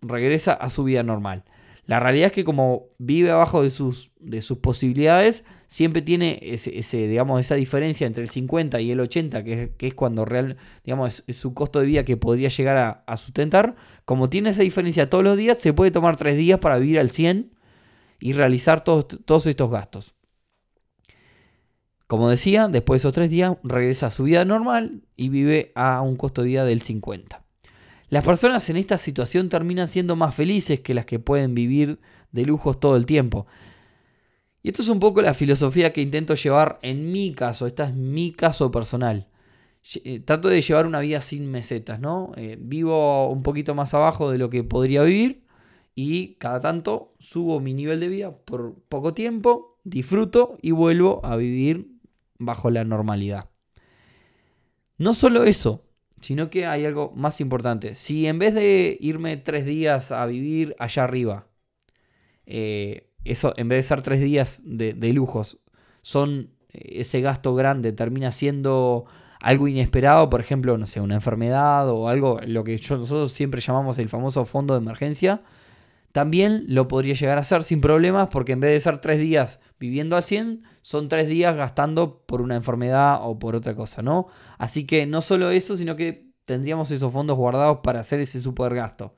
regresa 0.00 0.52
a 0.52 0.70
su 0.70 0.84
vida 0.84 1.02
normal. 1.02 1.44
La 1.90 1.98
realidad 1.98 2.26
es 2.26 2.32
que 2.32 2.44
como 2.44 2.90
vive 2.98 3.32
abajo 3.32 3.64
de 3.64 3.70
sus, 3.70 4.12
de 4.20 4.42
sus 4.42 4.58
posibilidades, 4.58 5.44
siempre 5.66 6.02
tiene 6.02 6.38
ese, 6.40 7.08
digamos, 7.08 7.40
esa 7.40 7.56
diferencia 7.56 8.06
entre 8.06 8.22
el 8.22 8.30
50 8.30 8.80
y 8.80 8.92
el 8.92 9.00
80, 9.00 9.42
que 9.42 9.74
es, 9.76 9.94
cuando 9.94 10.24
real, 10.24 10.56
digamos, 10.84 11.24
es, 11.26 11.36
su 11.36 11.52
costo 11.52 11.80
de 11.80 11.86
vida 11.86 12.04
que 12.04 12.16
podría 12.16 12.48
llegar 12.48 13.02
a, 13.04 13.16
sustentar. 13.16 13.74
Como 14.04 14.30
tiene 14.30 14.50
esa 14.50 14.62
diferencia 14.62 15.10
todos 15.10 15.24
los 15.24 15.36
días, 15.36 15.58
se 15.58 15.72
puede 15.72 15.90
tomar 15.90 16.16
tres 16.16 16.36
días 16.36 16.60
para 16.60 16.78
vivir 16.78 17.00
al 17.00 17.10
100 17.10 17.50
y 18.20 18.34
realizar 18.34 18.84
todos, 18.84 19.08
todos 19.24 19.48
estos 19.48 19.68
gastos. 19.68 20.14
Como 22.06 22.30
decía, 22.30 22.68
después 22.68 23.02
de 23.02 23.08
esos 23.08 23.14
tres 23.14 23.30
días 23.30 23.56
regresa 23.64 24.06
a 24.06 24.10
su 24.12 24.22
vida 24.22 24.44
normal 24.44 25.02
y 25.16 25.28
vive 25.28 25.72
a 25.74 26.02
un 26.02 26.14
costo 26.14 26.42
de 26.42 26.48
vida 26.50 26.64
del 26.64 26.82
50. 26.82 27.39
Las 28.10 28.24
personas 28.24 28.68
en 28.68 28.76
esta 28.76 28.98
situación 28.98 29.48
terminan 29.48 29.86
siendo 29.86 30.16
más 30.16 30.34
felices 30.34 30.80
que 30.80 30.94
las 30.94 31.06
que 31.06 31.20
pueden 31.20 31.54
vivir 31.54 32.00
de 32.32 32.44
lujos 32.44 32.80
todo 32.80 32.96
el 32.96 33.06
tiempo. 33.06 33.46
Y 34.62 34.68
esto 34.68 34.82
es 34.82 34.88
un 34.88 34.98
poco 34.98 35.22
la 35.22 35.32
filosofía 35.32 35.92
que 35.92 36.02
intento 36.02 36.34
llevar 36.34 36.80
en 36.82 37.12
mi 37.12 37.32
caso, 37.32 37.66
esta 37.66 37.84
es 37.84 37.94
mi 37.94 38.32
caso 38.32 38.70
personal. 38.72 39.28
Eh, 40.04 40.20
trato 40.20 40.48
de 40.48 40.60
llevar 40.60 40.86
una 40.86 41.00
vida 41.00 41.20
sin 41.20 41.50
mesetas, 41.50 42.00
¿no? 42.00 42.32
Eh, 42.36 42.58
vivo 42.60 43.30
un 43.30 43.42
poquito 43.42 43.74
más 43.74 43.94
abajo 43.94 44.30
de 44.30 44.38
lo 44.38 44.50
que 44.50 44.64
podría 44.64 45.02
vivir 45.04 45.46
y 45.94 46.34
cada 46.34 46.60
tanto 46.60 47.14
subo 47.18 47.60
mi 47.60 47.74
nivel 47.74 48.00
de 48.00 48.08
vida 48.08 48.36
por 48.36 48.74
poco 48.88 49.14
tiempo, 49.14 49.78
disfruto 49.84 50.58
y 50.60 50.72
vuelvo 50.72 51.24
a 51.24 51.36
vivir 51.36 51.92
bajo 52.38 52.70
la 52.70 52.84
normalidad. 52.84 53.50
No 54.98 55.14
solo 55.14 55.44
eso, 55.44 55.84
sino 56.20 56.50
que 56.50 56.66
hay 56.66 56.84
algo 56.84 57.12
más 57.16 57.40
importante. 57.40 57.94
Si 57.94 58.26
en 58.26 58.38
vez 58.38 58.54
de 58.54 58.96
irme 59.00 59.36
tres 59.36 59.64
días 59.64 60.12
a 60.12 60.24
vivir 60.26 60.76
allá 60.78 61.04
arriba, 61.04 61.46
eh, 62.46 63.10
eso 63.24 63.54
en 63.56 63.68
vez 63.68 63.78
de 63.78 63.82
ser 63.82 64.02
tres 64.02 64.20
días 64.20 64.62
de, 64.64 65.12
lujos, 65.12 65.60
son 66.02 66.50
eh, 66.68 67.00
ese 67.00 67.20
gasto 67.20 67.54
grande, 67.54 67.92
termina 67.92 68.32
siendo 68.32 69.06
algo 69.40 69.68
inesperado, 69.68 70.28
por 70.28 70.40
ejemplo, 70.40 70.76
no 70.76 70.86
sé, 70.86 71.00
una 71.00 71.14
enfermedad 71.14 71.88
o 71.88 72.08
algo, 72.08 72.40
lo 72.46 72.64
que 72.64 72.74
nosotros 72.76 73.32
siempre 73.32 73.62
llamamos 73.62 73.98
el 73.98 74.10
famoso 74.10 74.44
fondo 74.44 74.74
de 74.74 74.80
emergencia, 74.80 75.42
también 76.12 76.64
lo 76.66 76.88
podría 76.88 77.14
llegar 77.14 77.38
a 77.38 77.42
hacer 77.42 77.64
sin 77.64 77.80
problemas 77.80 78.28
porque 78.30 78.52
en 78.52 78.60
vez 78.60 78.72
de 78.72 78.80
ser 78.80 79.00
tres 79.00 79.18
días 79.18 79.60
viviendo 79.80 80.16
al 80.16 80.22
100, 80.22 80.62
son 80.82 81.08
tres 81.08 81.26
días 81.28 81.56
gastando 81.56 82.22
por 82.26 82.42
una 82.42 82.54
enfermedad 82.54 83.18
o 83.22 83.38
por 83.38 83.56
otra 83.56 83.74
cosa, 83.74 84.02
¿no? 84.02 84.28
Así 84.58 84.86
que 84.86 85.06
no 85.06 85.22
solo 85.22 85.50
eso, 85.50 85.76
sino 85.76 85.96
que 85.96 86.30
tendríamos 86.44 86.90
esos 86.90 87.12
fondos 87.12 87.36
guardados 87.36 87.78
para 87.82 88.00
hacer 88.00 88.20
ese 88.20 88.40
super 88.40 88.74
gasto. 88.74 89.16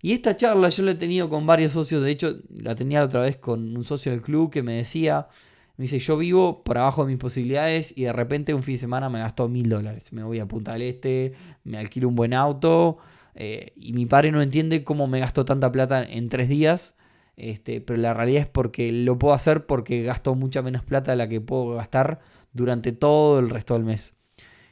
Y 0.00 0.12
esta 0.12 0.36
charla 0.36 0.70
yo 0.70 0.82
la 0.82 0.92
he 0.92 0.96
tenido 0.96 1.28
con 1.28 1.46
varios 1.46 1.72
socios, 1.72 2.02
de 2.02 2.10
hecho 2.10 2.36
la 2.48 2.74
tenía 2.74 3.04
otra 3.04 3.20
vez 3.20 3.36
con 3.36 3.76
un 3.76 3.84
socio 3.84 4.12
del 4.12 4.22
club 4.22 4.50
que 4.50 4.62
me 4.62 4.74
decía, 4.74 5.28
me 5.76 5.82
dice, 5.82 5.98
yo 5.98 6.16
vivo 6.16 6.64
por 6.64 6.78
abajo 6.78 7.04
de 7.04 7.12
mis 7.12 7.20
posibilidades 7.20 7.92
y 7.96 8.04
de 8.04 8.12
repente 8.12 8.54
un 8.54 8.62
fin 8.62 8.74
de 8.74 8.80
semana 8.80 9.10
me 9.10 9.18
gasto 9.18 9.46
mil 9.48 9.68
dólares. 9.68 10.12
Me 10.12 10.22
voy 10.22 10.38
a 10.38 10.46
Punta 10.46 10.72
del 10.72 10.82
Este, 10.82 11.34
me 11.64 11.76
alquilo 11.76 12.08
un 12.08 12.16
buen 12.16 12.32
auto, 12.32 12.96
eh, 13.34 13.72
y 13.76 13.92
mi 13.92 14.06
padre 14.06 14.32
no 14.32 14.40
entiende 14.40 14.84
cómo 14.84 15.06
me 15.06 15.20
gasto 15.20 15.44
tanta 15.44 15.70
plata 15.70 16.02
en 16.02 16.30
tres 16.30 16.48
días. 16.48 16.94
Este, 17.36 17.82
pero 17.82 17.98
la 17.98 18.14
realidad 18.14 18.42
es 18.42 18.48
porque 18.48 18.90
lo 18.90 19.18
puedo 19.18 19.34
hacer 19.34 19.66
porque 19.66 20.02
gasto 20.02 20.34
mucha 20.34 20.62
menos 20.62 20.82
plata 20.82 21.10
de 21.10 21.18
la 21.18 21.28
que 21.28 21.40
puedo 21.40 21.74
gastar 21.74 22.20
durante 22.52 22.92
todo 22.92 23.38
el 23.38 23.50
resto 23.50 23.74
del 23.74 23.84
mes. 23.84 24.14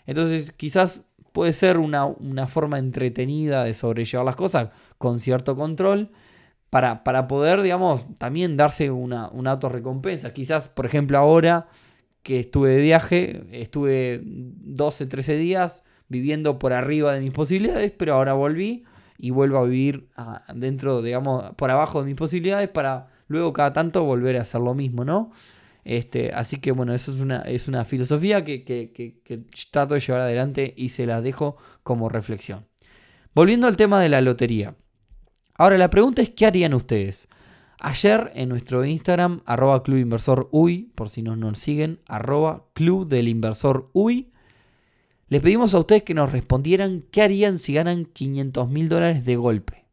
Entonces 0.07 0.53
quizás 0.53 1.05
puede 1.33 1.53
ser 1.53 1.79
una, 1.79 2.07
forma 2.47 2.79
entretenida 2.79 3.65
de 3.65 3.75
sobrellevar 3.75 4.25
las 4.25 4.37
cosas 4.37 4.71
con 4.99 5.19
cierto 5.19 5.57
control 5.57 6.11
para, 6.71 7.05
para 7.05 7.29
poder, 7.29 7.61
digamos, 7.63 8.07
también 8.19 8.57
darse 8.57 8.91
una, 8.91 9.29
una 9.29 9.53
autorrecompensa. 9.53 10.33
Quizás, 10.33 10.69
por 10.69 10.87
ejemplo, 10.87 11.19
ahora 11.19 11.69
que 12.23 12.41
estuve 12.41 12.71
de 12.71 12.81
viaje, 12.81 13.45
estuve 13.53 14.23
12, 14.25 15.07
13 15.07 15.37
días 15.37 15.85
viviendo 16.09 16.59
por 16.59 16.73
arriba 16.73 17.13
de 17.13 17.21
mis 17.21 17.33
posibilidades, 17.33 17.93
pero 17.93 18.15
ahora 18.15 18.33
volví 18.33 18.85
y 19.19 19.31
vuelvo 19.31 19.59
a 19.59 19.65
vivir 19.65 20.09
dentro, 20.55 21.03
digamos, 21.03 21.55
por 21.57 21.71
abajo 21.71 22.01
de 22.01 22.07
mis 22.07 22.17
posibilidades 22.17 22.69
para 22.69 23.09
luego 23.29 23.53
cada 23.53 23.73
tanto 23.73 24.05
volver 24.05 24.37
a 24.37 24.43
hacer 24.43 24.61
lo 24.61 24.75
mismo, 24.75 25.05
¿no? 25.05 25.31
Este, 25.85 26.33
así 26.33 26.59
que 26.59 26.73
bueno, 26.73 26.95
eso 26.95 27.13
es 27.13 27.21
una, 27.21 27.43
es 27.43 27.69
una 27.69 27.85
filosofía 27.85 28.45
que, 28.45 28.65
que, 28.65 29.45
trato 29.71 29.95
de 29.95 30.01
llevar 30.01 30.23
adelante 30.23 30.73
y 30.77 30.89
se 30.89 31.07
las 31.07 31.23
dejo 31.23 31.57
como 31.83 32.09
reflexión. 32.09 32.67
Volviendo 33.35 33.67
al 33.67 33.77
tema 33.77 34.01
de 34.01 34.09
la 34.09 34.21
lotería. 34.21 34.77
Ahora 35.57 35.77
la 35.77 35.91
pregunta 35.91 36.23
es, 36.23 36.31
¿qué 36.31 36.47
harían 36.47 36.75
ustedes? 36.75 37.29
Ayer 37.79 38.33
en 38.35 38.49
nuestro 38.49 38.85
Instagram, 38.85 39.43
arroba 39.45 39.83
Club 39.83 39.99
Inversor 39.99 40.49
por 40.95 41.11
si 41.11 41.23
no 41.23 41.37
nos 41.37 41.59
siguen, 41.59 42.01
arroba 42.07 42.67
Club 42.73 43.07
del 43.07 43.29
Inversor 43.29 43.91
UI, 43.93 44.33
les 45.29 45.41
pedimos 45.41 45.75
a 45.75 45.79
ustedes 45.79 46.03
que 46.03 46.15
nos 46.15 46.33
respondieran 46.33 47.05
qué 47.11 47.23
harían 47.23 47.59
si 47.59 47.75
ganan 47.75 48.05
500 48.05 48.69
mil 48.69 48.89
dólares 48.89 49.25
de 49.25 49.37
golpe. 49.37 49.85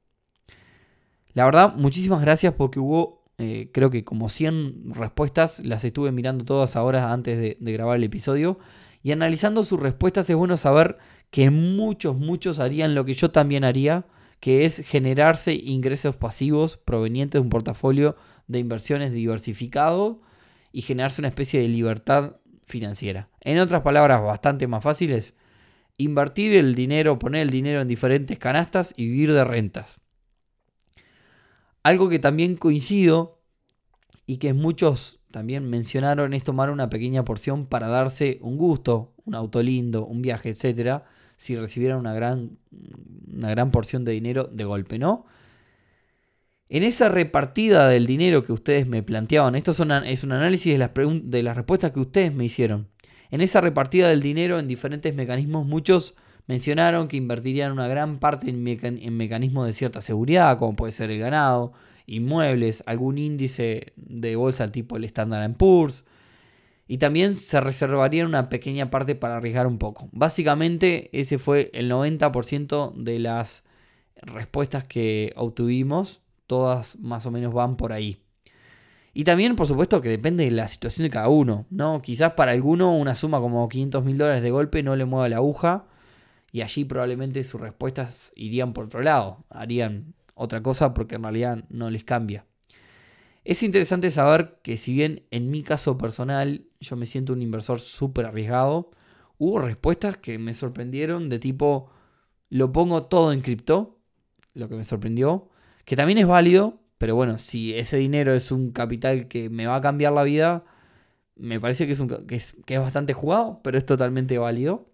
La 1.33 1.45
verdad, 1.45 1.73
muchísimas 1.75 2.21
gracias 2.21 2.53
porque 2.53 2.79
hubo, 2.79 3.23
eh, 3.37 3.69
creo 3.73 3.89
que 3.89 4.03
como 4.03 4.27
100 4.27 4.91
respuestas, 4.91 5.59
las 5.63 5.83
estuve 5.85 6.11
mirando 6.11 6.43
todas 6.43 6.75
ahora 6.75 7.13
antes 7.13 7.37
de, 7.37 7.57
de 7.59 7.73
grabar 7.73 7.97
el 7.97 8.03
episodio. 8.03 8.59
Y 9.03 9.11
analizando 9.11 9.63
sus 9.63 9.79
respuestas 9.79 10.29
es 10.29 10.35
bueno 10.35 10.57
saber 10.57 10.97
que 11.31 11.49
muchos, 11.49 12.17
muchos 12.17 12.59
harían 12.59 12.93
lo 12.93 13.05
que 13.05 13.13
yo 13.13 13.31
también 13.31 13.63
haría, 13.63 14.05
que 14.41 14.65
es 14.65 14.79
generarse 14.85 15.53
ingresos 15.53 16.15
pasivos 16.15 16.77
provenientes 16.77 17.39
de 17.39 17.43
un 17.43 17.49
portafolio 17.49 18.15
de 18.47 18.59
inversiones 18.59 19.13
diversificado 19.13 20.21
y 20.73 20.81
generarse 20.81 21.21
una 21.21 21.29
especie 21.29 21.61
de 21.61 21.69
libertad 21.69 22.35
financiera. 22.71 23.29
En 23.41 23.59
otras 23.59 23.81
palabras 23.81 24.23
bastante 24.23 24.67
más 24.67 24.83
fáciles, 24.83 25.35
invertir 25.97 26.55
el 26.55 26.73
dinero, 26.73 27.19
poner 27.19 27.43
el 27.43 27.49
dinero 27.49 27.81
en 27.81 27.87
diferentes 27.87 28.39
canastas 28.39 28.93
y 28.97 29.05
vivir 29.05 29.33
de 29.33 29.43
rentas. 29.43 29.99
Algo 31.83 32.09
que 32.09 32.19
también 32.19 32.55
coincido 32.55 33.39
y 34.25 34.37
que 34.37 34.53
muchos 34.53 35.19
también 35.31 35.69
mencionaron 35.69 36.33
es 36.33 36.43
tomar 36.43 36.69
una 36.69 36.89
pequeña 36.89 37.23
porción 37.23 37.65
para 37.65 37.87
darse 37.87 38.37
un 38.41 38.57
gusto, 38.57 39.13
un 39.25 39.35
auto 39.35 39.61
lindo, 39.63 40.05
un 40.05 40.21
viaje, 40.21 40.49
etcétera, 40.49 41.05
si 41.37 41.55
recibieran 41.55 41.97
una 41.97 42.13
gran, 42.13 42.57
una 43.33 43.49
gran 43.49 43.71
porción 43.71 44.05
de 44.05 44.11
dinero 44.11 44.43
de 44.43 44.63
golpe, 44.63 44.99
¿no? 44.99 45.25
En 46.73 46.83
esa 46.83 47.09
repartida 47.09 47.89
del 47.89 48.05
dinero 48.05 48.45
que 48.45 48.53
ustedes 48.53 48.87
me 48.87 49.03
planteaban, 49.03 49.55
esto 49.55 49.71
es 49.71 49.81
un 49.81 49.91
análisis 49.91 50.71
de 50.71 51.43
las, 51.43 51.57
respuestas 51.57 51.91
que 51.91 51.99
ustedes 51.99 52.33
me 52.33 52.45
hicieron. 52.45 52.87
En 53.29 53.41
esa 53.41 53.59
repartida 53.59 54.07
del 54.07 54.21
dinero 54.21 54.57
en 54.57 54.69
diferentes 54.69 55.13
mecanismos, 55.13 55.67
muchos 55.67 56.15
mencionaron 56.47 57.09
que 57.09 57.17
invertirían 57.17 57.73
una 57.73 57.89
gran 57.89 58.19
parte 58.19 58.49
en, 58.49 58.63
mecanismos 58.63 59.67
de 59.67 59.73
cierta 59.73 60.01
seguridad, 60.01 60.57
como 60.57 60.77
puede 60.77 60.93
ser 60.93 61.11
el 61.11 61.19
ganado, 61.19 61.73
inmuebles, 62.05 62.83
algún 62.85 63.17
índice 63.17 63.91
de 63.97 64.37
bolsa 64.37 64.71
tipo 64.71 64.95
el 64.95 65.03
Standard 65.03 65.53
Poor's. 65.55 66.05
Y 66.87 66.99
también 66.99 67.35
se 67.35 67.59
reservaría 67.59 68.25
una 68.25 68.47
pequeña 68.47 68.89
parte 68.89 69.15
para 69.15 69.35
arriesgar 69.35 69.67
un 69.67 69.77
poco. 69.77 70.07
Básicamente 70.13 71.09
ese 71.11 71.37
fue 71.37 71.69
el 71.73 71.91
90% 71.91 72.93
de 72.95 73.19
las 73.19 73.65
respuestas 74.21 74.85
que 74.85 75.33
obtuvimos. 75.35 76.20
Todas 76.51 76.99
más 76.99 77.25
o 77.25 77.31
menos 77.31 77.53
van 77.53 77.77
por 77.77 77.93
ahí. 77.93 78.21
Y 79.13 79.23
también, 79.23 79.55
por 79.55 79.67
supuesto, 79.67 80.01
que 80.01 80.09
depende 80.09 80.43
de 80.43 80.51
la 80.51 80.67
situación 80.67 81.05
de 81.05 81.09
cada 81.09 81.29
uno, 81.29 81.65
¿no? 81.69 82.01
Quizás 82.01 82.33
para 82.33 82.51
alguno 82.51 82.93
una 82.93 83.15
suma 83.15 83.39
como 83.39 83.69
500 83.69 84.03
mil 84.03 84.17
dólares 84.17 84.43
de 84.43 84.51
golpe 84.51 84.83
no 84.83 84.97
le 84.97 85.05
mueva 85.05 85.29
la 85.29 85.37
aguja 85.37 85.85
y 86.51 86.59
allí 86.59 86.83
probablemente 86.83 87.41
sus 87.45 87.61
respuestas 87.61 88.33
irían 88.35 88.73
por 88.73 88.83
otro 88.83 89.01
lado, 89.01 89.45
harían 89.49 90.13
otra 90.35 90.61
cosa 90.61 90.93
porque 90.93 91.15
en 91.15 91.23
realidad 91.23 91.63
no 91.69 91.89
les 91.89 92.03
cambia. 92.03 92.43
Es 93.45 93.63
interesante 93.63 94.11
saber 94.11 94.59
que 94.61 94.77
si 94.77 94.93
bien 94.93 95.23
en 95.31 95.51
mi 95.51 95.63
caso 95.63 95.97
personal 95.97 96.65
yo 96.81 96.97
me 96.97 97.05
siento 97.05 97.31
un 97.31 97.41
inversor 97.41 97.79
súper 97.79 98.25
arriesgado, 98.25 98.91
hubo 99.37 99.59
respuestas 99.59 100.17
que 100.17 100.37
me 100.37 100.53
sorprendieron 100.53 101.29
de 101.29 101.39
tipo, 101.39 101.89
lo 102.49 102.73
pongo 102.73 103.03
todo 103.03 103.31
en 103.31 103.39
cripto, 103.39 103.99
lo 104.53 104.67
que 104.67 104.75
me 104.75 104.83
sorprendió, 104.83 105.47
que 105.85 105.95
también 105.95 106.17
es 106.17 106.27
válido, 106.27 106.79
pero 106.97 107.15
bueno, 107.15 107.37
si 107.37 107.73
ese 107.73 107.97
dinero 107.97 108.33
es 108.33 108.51
un 108.51 108.71
capital 108.71 109.27
que 109.27 109.49
me 109.49 109.65
va 109.65 109.77
a 109.77 109.81
cambiar 109.81 110.13
la 110.13 110.23
vida, 110.23 110.63
me 111.35 111.59
parece 111.59 111.87
que 111.87 111.93
es, 111.93 112.01
que 112.27 112.35
es, 112.35 112.55
que 112.65 112.75
es 112.75 112.79
bastante 112.79 113.13
jugado, 113.13 113.59
pero 113.63 113.77
es 113.77 113.85
totalmente 113.85 114.37
válido. 114.37 114.91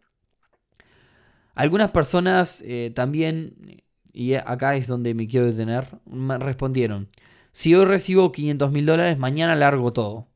Algunas 1.53 1.91
personas 1.91 2.63
eh, 2.65 2.91
también, 2.95 3.83
y 4.13 4.35
acá 4.35 4.75
es 4.75 4.87
donde 4.87 5.13
me 5.15 5.27
quiero 5.27 5.47
detener, 5.47 5.99
me 6.05 6.37
respondieron, 6.37 7.09
si 7.51 7.73
hoy 7.73 7.85
recibo 7.85 8.31
500 8.31 8.71
mil 8.71 8.85
dólares, 8.85 9.17
mañana 9.17 9.55
largo 9.55 9.91
todo. 9.91 10.27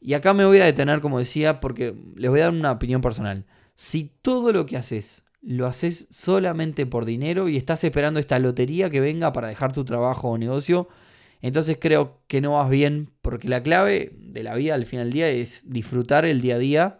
Y 0.00 0.14
acá 0.14 0.32
me 0.32 0.46
voy 0.46 0.58
a 0.60 0.64
detener, 0.64 1.02
como 1.02 1.18
decía, 1.18 1.60
porque 1.60 1.94
les 2.16 2.30
voy 2.30 2.40
a 2.40 2.44
dar 2.44 2.52
una 2.54 2.72
opinión 2.72 3.02
personal. 3.02 3.44
Si 3.74 4.10
todo 4.22 4.50
lo 4.50 4.64
que 4.64 4.78
haces 4.78 5.24
lo 5.42 5.66
haces 5.66 6.06
solamente 6.10 6.86
por 6.86 7.04
dinero 7.04 7.48
y 7.48 7.56
estás 7.56 7.82
esperando 7.84 8.20
esta 8.20 8.38
lotería 8.38 8.90
que 8.90 9.00
venga 9.00 9.32
para 9.32 9.48
dejar 9.48 9.72
tu 9.72 9.84
trabajo 9.84 10.30
o 10.30 10.38
negocio, 10.38 10.88
entonces 11.42 11.78
creo 11.80 12.20
que 12.26 12.40
no 12.40 12.52
vas 12.52 12.68
bien, 12.68 13.10
porque 13.22 13.48
la 13.48 13.62
clave 13.62 14.12
de 14.18 14.42
la 14.42 14.54
vida 14.54 14.74
al 14.74 14.86
final 14.86 15.06
del 15.06 15.14
día 15.14 15.28
es 15.28 15.70
disfrutar 15.70 16.26
el 16.26 16.42
día 16.42 16.56
a 16.56 16.58
día. 16.58 16.98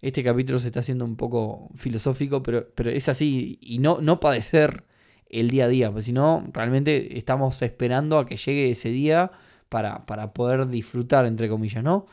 Este 0.00 0.24
capítulo 0.24 0.58
se 0.58 0.68
está 0.68 0.80
haciendo 0.80 1.04
un 1.04 1.16
poco 1.16 1.70
filosófico, 1.76 2.42
pero, 2.42 2.68
pero 2.74 2.90
es 2.90 3.08
así, 3.08 3.58
y 3.60 3.78
no, 3.78 4.00
no 4.00 4.18
padecer 4.18 4.84
el 5.28 5.50
día 5.50 5.66
a 5.66 5.68
día, 5.68 5.90
porque 5.90 6.04
si 6.04 6.12
no, 6.12 6.44
realmente 6.52 7.18
estamos 7.18 7.60
esperando 7.62 8.18
a 8.18 8.26
que 8.26 8.36
llegue 8.36 8.70
ese 8.70 8.88
día 8.88 9.30
para, 9.68 10.06
para 10.06 10.32
poder 10.32 10.68
disfrutar, 10.68 11.26
entre 11.26 11.48
comillas, 11.48 11.84
¿no? 11.84 12.06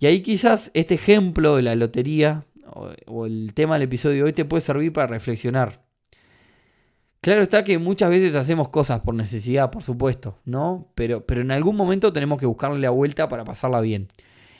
Y 0.00 0.06
ahí 0.06 0.20
quizás 0.20 0.70
este 0.74 0.94
ejemplo 0.94 1.56
de 1.56 1.62
la 1.62 1.74
lotería 1.74 2.44
o, 2.72 3.26
el 3.26 3.52
tema 3.54 3.74
del 3.74 3.82
episodio 3.84 4.16
de 4.16 4.22
hoy 4.24 4.32
te 4.32 4.44
puede 4.44 4.60
servir 4.60 4.92
para 4.92 5.06
reflexionar. 5.06 5.84
Claro 7.20 7.42
está 7.42 7.64
que 7.64 7.78
muchas 7.78 8.10
veces 8.10 8.36
hacemos 8.36 8.68
cosas 8.68 9.00
por 9.00 9.14
necesidad, 9.14 9.70
por 9.70 9.82
supuesto, 9.82 10.38
¿no? 10.44 10.92
Pero, 10.94 11.26
pero 11.26 11.40
en 11.40 11.50
algún 11.50 11.76
momento 11.76 12.12
tenemos 12.12 12.38
que 12.38 12.46
buscarle 12.46 12.78
la 12.78 12.90
vuelta 12.90 13.28
para 13.28 13.44
pasarla 13.44 13.80
bien. 13.80 14.08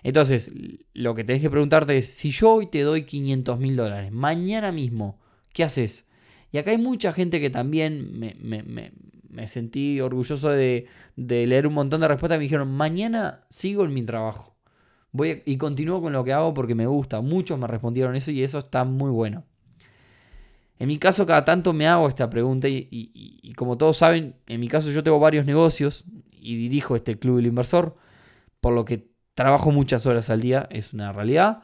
Entonces, 0.03 0.51
lo 0.95 1.15
que 1.15 1.25
tenés 1.25 1.43
que 1.43 1.51
preguntarte 1.51 1.99
es, 1.99 2.07
si 2.07 2.31
yo 2.31 2.55
hoy 2.55 2.67
te 2.67 2.83
doy 2.83 3.05
500 3.05 3.59
mil 3.59 3.77
dólares, 3.77 4.13
mañana 4.13 4.73
mismo, 4.73 5.21
¿qué 5.53 5.65
haces? 5.65 6.05
Y 6.51 6.59
acá 6.59 6.71
hay 6.71 6.79
mucha 6.79 7.13
gente 7.13 7.41
que 7.41 7.51
también 7.51 8.19
me, 8.19 9.49
sentí 9.49 10.01
orgulloso 10.01 10.51
de, 10.51 10.87
de, 11.17 11.47
leer 11.47 11.67
un 11.67 11.75
montón 11.75 12.01
de 12.01 12.09
respuestas. 12.09 12.39
Me 12.39 12.45
dijeron, 12.45 12.71
mañana 12.71 13.47
sigo 13.51 13.85
en 13.85 13.95
mi 13.95 14.03
trabajo. 14.03 14.58
Y 15.13 15.57
continúo 15.57 16.03
con 16.03 16.13
lo 16.13 16.23
que 16.23 16.33
hago 16.33 16.53
porque 16.55 16.75
me 16.75 16.87
gusta. 16.87 17.21
Muchos 17.21 17.59
me 17.59 17.67
respondieron 17.67 18.15
eso 18.15 18.31
y 18.31 18.43
eso 18.43 18.59
está 18.59 18.85
muy 18.85 19.11
bueno. 19.11 19.45
En 20.79 20.89
mi 20.89 20.99
caso, 20.99 21.27
cada 21.27 21.45
tanto 21.45 21.73
me 21.73 21.89
hago 21.89 22.09
esta 22.09 22.31
pregunta 22.31 22.69
y, 22.69 23.53
como 23.57 23.77
todos 23.79 23.97
saben, 23.97 24.37
en 24.47 24.61
mi 24.61 24.69
caso 24.69 24.91
yo 24.91 25.03
tengo 25.03 25.19
varios 25.19 25.45
negocios 25.45 26.05
y 26.31 26.57
dirijo 26.57 26.95
este 26.95 27.19
club 27.19 27.37
del 27.37 27.47
inversor, 27.47 27.97
por 28.61 28.75
lo 28.75 28.85
que 28.85 29.09
trabajo 29.35 29.73
muchas 29.73 30.07
horas 30.07 30.31
al 30.31 30.41
día, 30.41 30.69
es 30.71 30.93
una 30.93 31.13
realidad. 31.13 31.63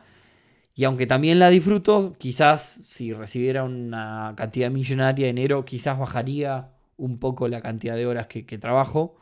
Y 0.74 0.82
aunque 0.84 1.06
también 1.06 1.38
la 1.38 1.50
disfruto, 1.50 2.16
quizás 2.18 2.80
si 2.82 3.12
recibiera 3.12 3.62
una 3.62 4.34
cantidad 4.36 4.70
millonaria 4.70 5.26
de 5.26 5.30
enero, 5.30 5.64
quizás 5.64 5.96
bajaría 5.96 6.70
un 6.96 7.18
poco 7.18 7.46
la 7.46 7.60
cantidad 7.60 7.94
de 7.94 8.06
horas 8.06 8.26
que, 8.26 8.42
trabajo. 8.58 9.16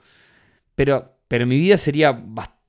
Pero, 0.75 1.18
pero 1.29 1.46
mi 1.46 1.59
vida 1.59 1.77
sería 1.77 2.12
bastante 2.12 2.62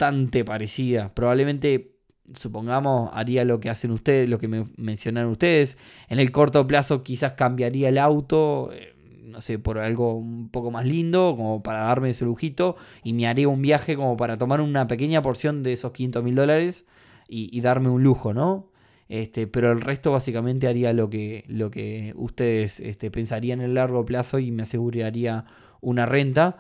parecida. 0.46 1.14
Probablemente, 1.14 1.96
supongamos, 2.34 3.10
haría 3.14 3.46
lo 3.46 3.60
que 3.60 3.70
hacen 3.70 3.92
ustedes, 3.92 4.30
lo 4.30 4.40
que 4.40 4.48
me 4.48 4.66
mencionaron 4.78 5.32
ustedes. 5.32 5.78
En 6.10 6.20
el 6.20 6.32
corto 6.32 6.66
plazo 6.68 7.04
quizás 7.04 7.34
cambiaría 7.34 7.90
el 7.90 7.98
auto, 7.98 8.72
eh, 8.74 8.96
no 9.24 9.42
sé, 9.42 9.60
por 9.60 9.80
algo 9.80 10.16
un 10.16 10.50
poco 10.50 10.72
más 10.72 10.86
lindo, 10.86 11.36
como 11.38 11.64
para 11.64 11.84
darme 11.86 12.12
ese 12.12 12.26
lujito. 12.26 12.76
Y 13.04 13.14
me 13.14 13.28
haría 13.28 13.48
un 13.48 13.62
viaje 13.62 13.96
como 13.96 14.18
para 14.18 14.38
tomar 14.38 14.62
una 14.62 14.88
pequeña 14.88 15.22
porción 15.22 15.64
de 15.64 15.74
esos 15.74 15.92
500 15.92 16.24
mil 16.24 16.36
dólares 16.36 16.86
y 17.28 17.62
darme 17.62 17.90
un 17.90 18.04
lujo, 18.04 18.32
¿no? 18.32 18.74
Este, 19.10 19.48
pero 19.48 19.72
el 19.72 19.82
resto 19.82 20.12
básicamente 20.12 20.68
haría 20.68 20.94
lo 20.94 21.10
que, 21.10 21.44
lo 21.48 21.70
que 21.70 22.14
ustedes 22.16 22.80
este, 22.80 23.12
pensarían 23.12 23.60
en 23.60 23.66
el 23.68 23.74
largo 23.76 24.06
plazo 24.06 24.40
y 24.40 24.52
me 24.52 24.64
aseguraría 24.64 25.46
una 25.82 26.06
renta. 26.06 26.58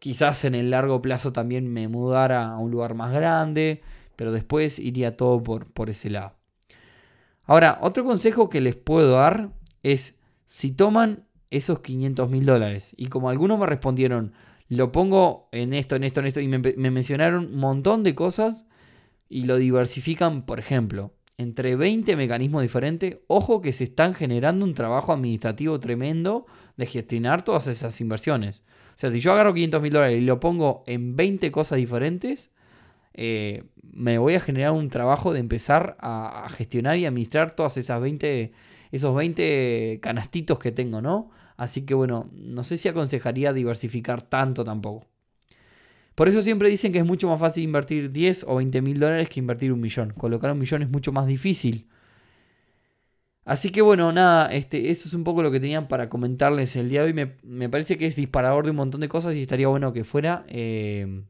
Quizás 0.00 0.44
en 0.44 0.54
el 0.56 0.70
largo 0.70 1.00
plazo 1.02 1.32
también 1.32 1.72
me 1.72 1.86
mudara 1.86 2.48
a 2.48 2.58
un 2.58 2.70
lugar 2.70 2.94
más 2.94 3.12
grande, 3.12 3.82
pero 4.16 4.32
después 4.32 4.78
iría 4.78 5.16
todo 5.16 5.42
por, 5.42 5.66
por 5.66 5.90
ese 5.90 6.10
lado. 6.10 6.34
Ahora, 7.44 7.78
otro 7.82 8.02
consejo 8.04 8.48
que 8.48 8.60
les 8.60 8.76
puedo 8.76 9.12
dar 9.12 9.52
es 9.82 10.18
si 10.46 10.72
toman 10.72 11.26
esos 11.50 11.80
500 11.80 12.30
mil 12.30 12.46
dólares 12.46 12.94
y 12.96 13.06
como 13.06 13.28
algunos 13.28 13.58
me 13.58 13.66
respondieron, 13.66 14.32
lo 14.68 14.90
pongo 14.90 15.48
en 15.52 15.74
esto, 15.74 15.96
en 15.96 16.04
esto, 16.04 16.20
en 16.20 16.26
esto, 16.26 16.40
y 16.40 16.48
me, 16.48 16.58
me 16.58 16.90
mencionaron 16.90 17.46
un 17.46 17.58
montón 17.58 18.02
de 18.02 18.14
cosas 18.14 18.66
y 19.28 19.44
lo 19.44 19.58
diversifican, 19.58 20.46
por 20.46 20.58
ejemplo, 20.58 21.12
entre 21.36 21.76
20 21.76 22.16
mecanismos 22.16 22.62
diferentes. 22.62 23.18
Ojo 23.26 23.60
que 23.60 23.72
se 23.72 23.84
están 23.84 24.14
generando 24.14 24.64
un 24.64 24.74
trabajo 24.74 25.12
administrativo 25.12 25.78
tremendo 25.78 26.46
de 26.76 26.86
gestionar 26.86 27.44
todas 27.44 27.66
esas 27.66 28.00
inversiones. 28.00 28.62
Sea, 29.00 29.08
si 29.08 29.20
yo 29.20 29.32
agarro 29.32 29.54
500 29.54 29.80
mil 29.80 29.92
dólares 29.94 30.20
y 30.20 30.24
lo 30.26 30.40
pongo 30.40 30.84
en 30.86 31.16
20 31.16 31.50
cosas 31.50 31.78
diferentes, 31.78 32.50
eh, 33.14 33.64
me 33.94 34.18
voy 34.18 34.34
a 34.34 34.40
generar 34.40 34.72
un 34.72 34.90
trabajo 34.90 35.32
de 35.32 35.40
empezar 35.40 35.96
a, 36.00 36.46
gestionar 36.50 36.98
y 36.98 37.06
administrar 37.06 37.52
todas 37.52 37.78
esas 37.78 37.98
20, 37.98 38.52
esos 38.92 39.16
20 39.16 40.00
canastitos 40.02 40.58
que 40.58 40.70
tengo, 40.70 41.00
¿no? 41.00 41.30
Así 41.56 41.86
que 41.86 41.94
bueno, 41.94 42.28
no 42.34 42.62
sé 42.62 42.76
si 42.76 42.90
aconsejaría 42.90 43.54
diversificar 43.54 44.20
tanto 44.20 44.64
tampoco. 44.64 45.06
Por 46.14 46.28
eso 46.28 46.42
siempre 46.42 46.68
dicen 46.68 46.92
que 46.92 46.98
es 46.98 47.06
mucho 47.06 47.26
más 47.26 47.40
fácil 47.40 47.64
invertir 47.64 48.12
10 48.12 48.44
o 48.48 48.56
20 48.56 48.82
mil 48.82 49.00
dólares 49.00 49.30
que 49.30 49.40
invertir 49.40 49.72
un 49.72 49.80
millón. 49.80 50.12
Colocar 50.12 50.52
un 50.52 50.58
millón 50.58 50.82
es 50.82 50.90
mucho 50.90 51.10
más 51.10 51.26
difícil. 51.26 51.86
Así 53.50 53.72
que 53.72 53.82
bueno, 53.82 54.12
nada, 54.12 54.46
este, 54.54 54.92
eso 54.92 55.08
es 55.08 55.14
un 55.14 55.24
poco 55.24 55.42
lo 55.42 55.50
que 55.50 55.58
tenían 55.58 55.88
para 55.88 56.08
comentarles 56.08 56.76
el 56.76 56.88
día 56.88 57.02
de 57.02 57.12
hoy. 57.12 57.34
Me, 57.42 57.68
parece 57.68 57.98
que 57.98 58.06
es 58.06 58.14
disparador 58.14 58.62
de 58.64 58.70
un 58.70 58.76
montón 58.76 59.00
de 59.00 59.08
cosas 59.08 59.34
y 59.34 59.42
estaría 59.42 59.66
bueno 59.66 59.92
que 59.92 60.04
fuera. 60.04 60.44
Eh, 60.46 61.24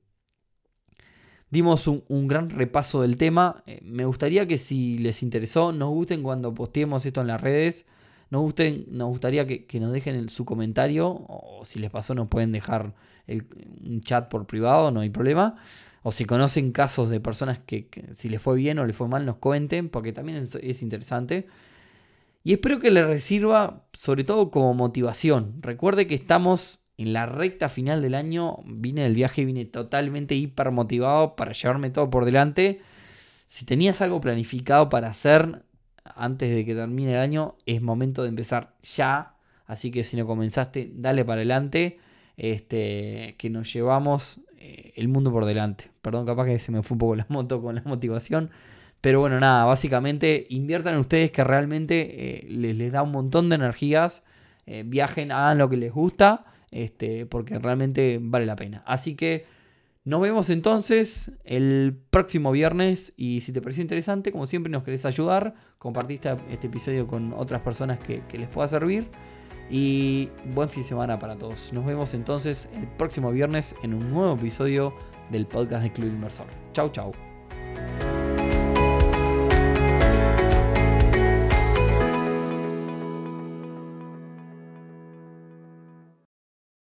dimos 1.49 1.87
un, 1.87 2.29
gran 2.29 2.51
repaso 2.51 3.01
del 3.01 3.17
tema. 3.17 3.63
Eh, 3.65 3.81
me 3.83 4.05
gustaría 4.05 4.47
que 4.47 4.59
si 4.59 4.99
les 4.99 5.23
interesó, 5.23 5.73
nos 5.73 5.89
gusten 5.89 6.23
cuando 6.23 6.53
posteemos 6.53 7.07
esto 7.07 7.23
en 7.23 7.29
las 7.29 7.41
redes. 7.41 7.87
Nos, 8.29 8.43
gusten, 8.43 8.85
nos 8.91 9.09
gustaría 9.09 9.47
que, 9.47 9.81
nos 9.81 9.91
dejen 9.91 10.29
su 10.29 10.45
comentario 10.45 11.09
o 11.09 11.63
si 11.65 11.79
les 11.79 11.91
pasó 11.91 12.15
nos 12.15 12.29
pueden 12.29 12.53
dejar 12.53 12.93
un 13.27 14.03
chat 14.03 14.29
por 14.29 14.47
privado, 14.47 14.91
no 14.91 15.01
hay 15.01 15.09
problema. 15.09 15.57
O 16.03 16.13
si 16.13 16.27
conocen 16.27 16.73
casos 16.73 17.09
de 17.09 17.19
personas 17.19 17.61
que, 17.61 17.89
si 18.13 18.29
les 18.29 18.43
fue 18.43 18.57
bien 18.57 18.79
o 18.79 18.85
les 18.85 18.95
fue 18.95 19.09
mal 19.09 19.25
nos 19.25 19.37
cuenten 19.37 19.89
porque 19.89 20.13
también 20.13 20.37
es, 20.37 20.83
interesante. 20.83 21.47
Y 22.43 22.53
espero 22.55 22.79
que 22.79 22.91
les 22.91 23.23
sirva 23.23 23.85
sobre 23.93 24.25
todo 24.25 24.51
como 24.51 24.73
motivación. 24.75 25.57
Recuerde 25.61 26.07
que 26.07 26.15
estamos 26.15 26.81
en 26.97 27.13
la 27.13 27.27
recta 27.27 27.69
final 27.69 28.03
del 28.03 28.15
año. 28.15 28.59
Vine 28.65 29.03
del 29.03 29.15
viaje, 29.15 29.45
vine 29.45 29.65
totalmente 29.67 30.35
hiper 30.35 30.71
motivado 30.71 31.37
para 31.37 31.53
llevarme 31.53 31.91
todo 31.91 32.09
por 32.09 32.25
delante. 32.25 32.81
Si 33.47 33.65
tenías 33.67 34.01
algo 34.01 34.21
planificado 34.21 34.89
para 34.89 35.09
hacer, 35.09 35.65
antes 36.05 36.51
de 36.51 36.65
que 36.65 36.75
termine 36.75 37.13
el 37.13 37.21
año, 37.21 37.57
es 37.67 37.83
momento 37.83 38.23
de 38.23 38.29
empezar 38.29 38.75
ya. 38.83 39.35
Así 39.67 39.91
que 39.91 40.05
si 40.05 40.17
no 40.17 40.27
comenzaste, 40.27 40.91
dale 40.95 41.25
para 41.25 41.41
adelante. 41.41 41.99
Este, 42.37 43.35
que 43.39 43.51
nos 43.51 43.71
llevamos 43.71 44.41
eh, 44.57 44.93
el 44.97 45.09
mundo 45.09 45.31
por 45.31 45.45
delante. 45.45 45.91
Perdón, 46.01 46.25
capaz 46.25 46.47
que 46.47 46.59
se 46.59 46.73
me 46.73 46.83
fue 46.83 46.95
un 46.95 46.99
poco 47.01 47.17
la 47.17 47.27
moto 47.29 47.61
con 47.61 47.75
la 47.75 47.83
motivación. 47.85 48.51
Pero 49.01 49.21
bueno, 49.21 49.41
nada, 49.41 49.65
básicamente 49.65 50.47
inviertan 50.51 50.95
en 50.95 51.01
ustedes 51.01 51.31
que 51.31 51.45
realmente 51.45 52.41
eh, 52.41 52.47
les, 52.49 52.93
da 52.93 53.03
un 53.03 53.13
montón 53.13 53.49
de 53.49 53.57
energías. 53.57 54.23
Eh, 54.67 54.83
viajen, 54.87 55.33
hagan 55.33 55.59
lo 55.59 55.69
que 55.69 55.77
les 55.77 55.93
gusta. 55.93 56.45
Este, 56.71 57.27
porque 57.27 57.59
realmente 57.59 58.19
vale 58.23 58.47
la 58.47 58.57
pena. 58.57 58.83
Así 58.87 59.17
que 59.17 59.47
Nos 60.05 60.23
vemos 60.23 60.49
entonces 60.49 61.33
el 61.45 61.95
próximo 62.11 62.53
viernes 62.53 63.13
y 63.19 63.43
si 63.43 63.53
te 63.53 63.61
pareció 63.61 63.83
interesante, 63.83 64.33
como 64.33 64.47
siempre 64.47 64.73
nos 64.73 64.83
querés 64.83 65.05
ayudar, 65.05 65.55
compartiste 65.79 66.35
este 66.51 66.69
episodio 66.69 67.07
con 67.07 67.35
otras 67.35 67.61
personas 67.61 67.99
que, 67.99 68.23
que 68.27 68.39
les 68.39 68.49
pueda 68.49 68.67
servir 68.67 69.09
y 69.71 70.31
buen 70.55 70.71
fin 70.71 70.83
de 70.83 70.89
semana 70.89 71.19
para 71.19 71.37
todos. 71.37 71.73
Nos 71.75 71.85
vemos 71.85 72.15
entonces 72.15 72.71
el 72.75 72.89
próximo 72.89 73.31
viernes 73.31 73.77
en 73.83 73.93
un 73.93 74.11
nuevo 74.11 74.35
episodio 74.35 74.95
del 75.31 75.47
podcast 75.47 75.83
de 75.83 75.93
Club 75.93 76.09
Inversor. 76.09 76.47
Chau, 76.73 76.91
chau. 76.91 77.30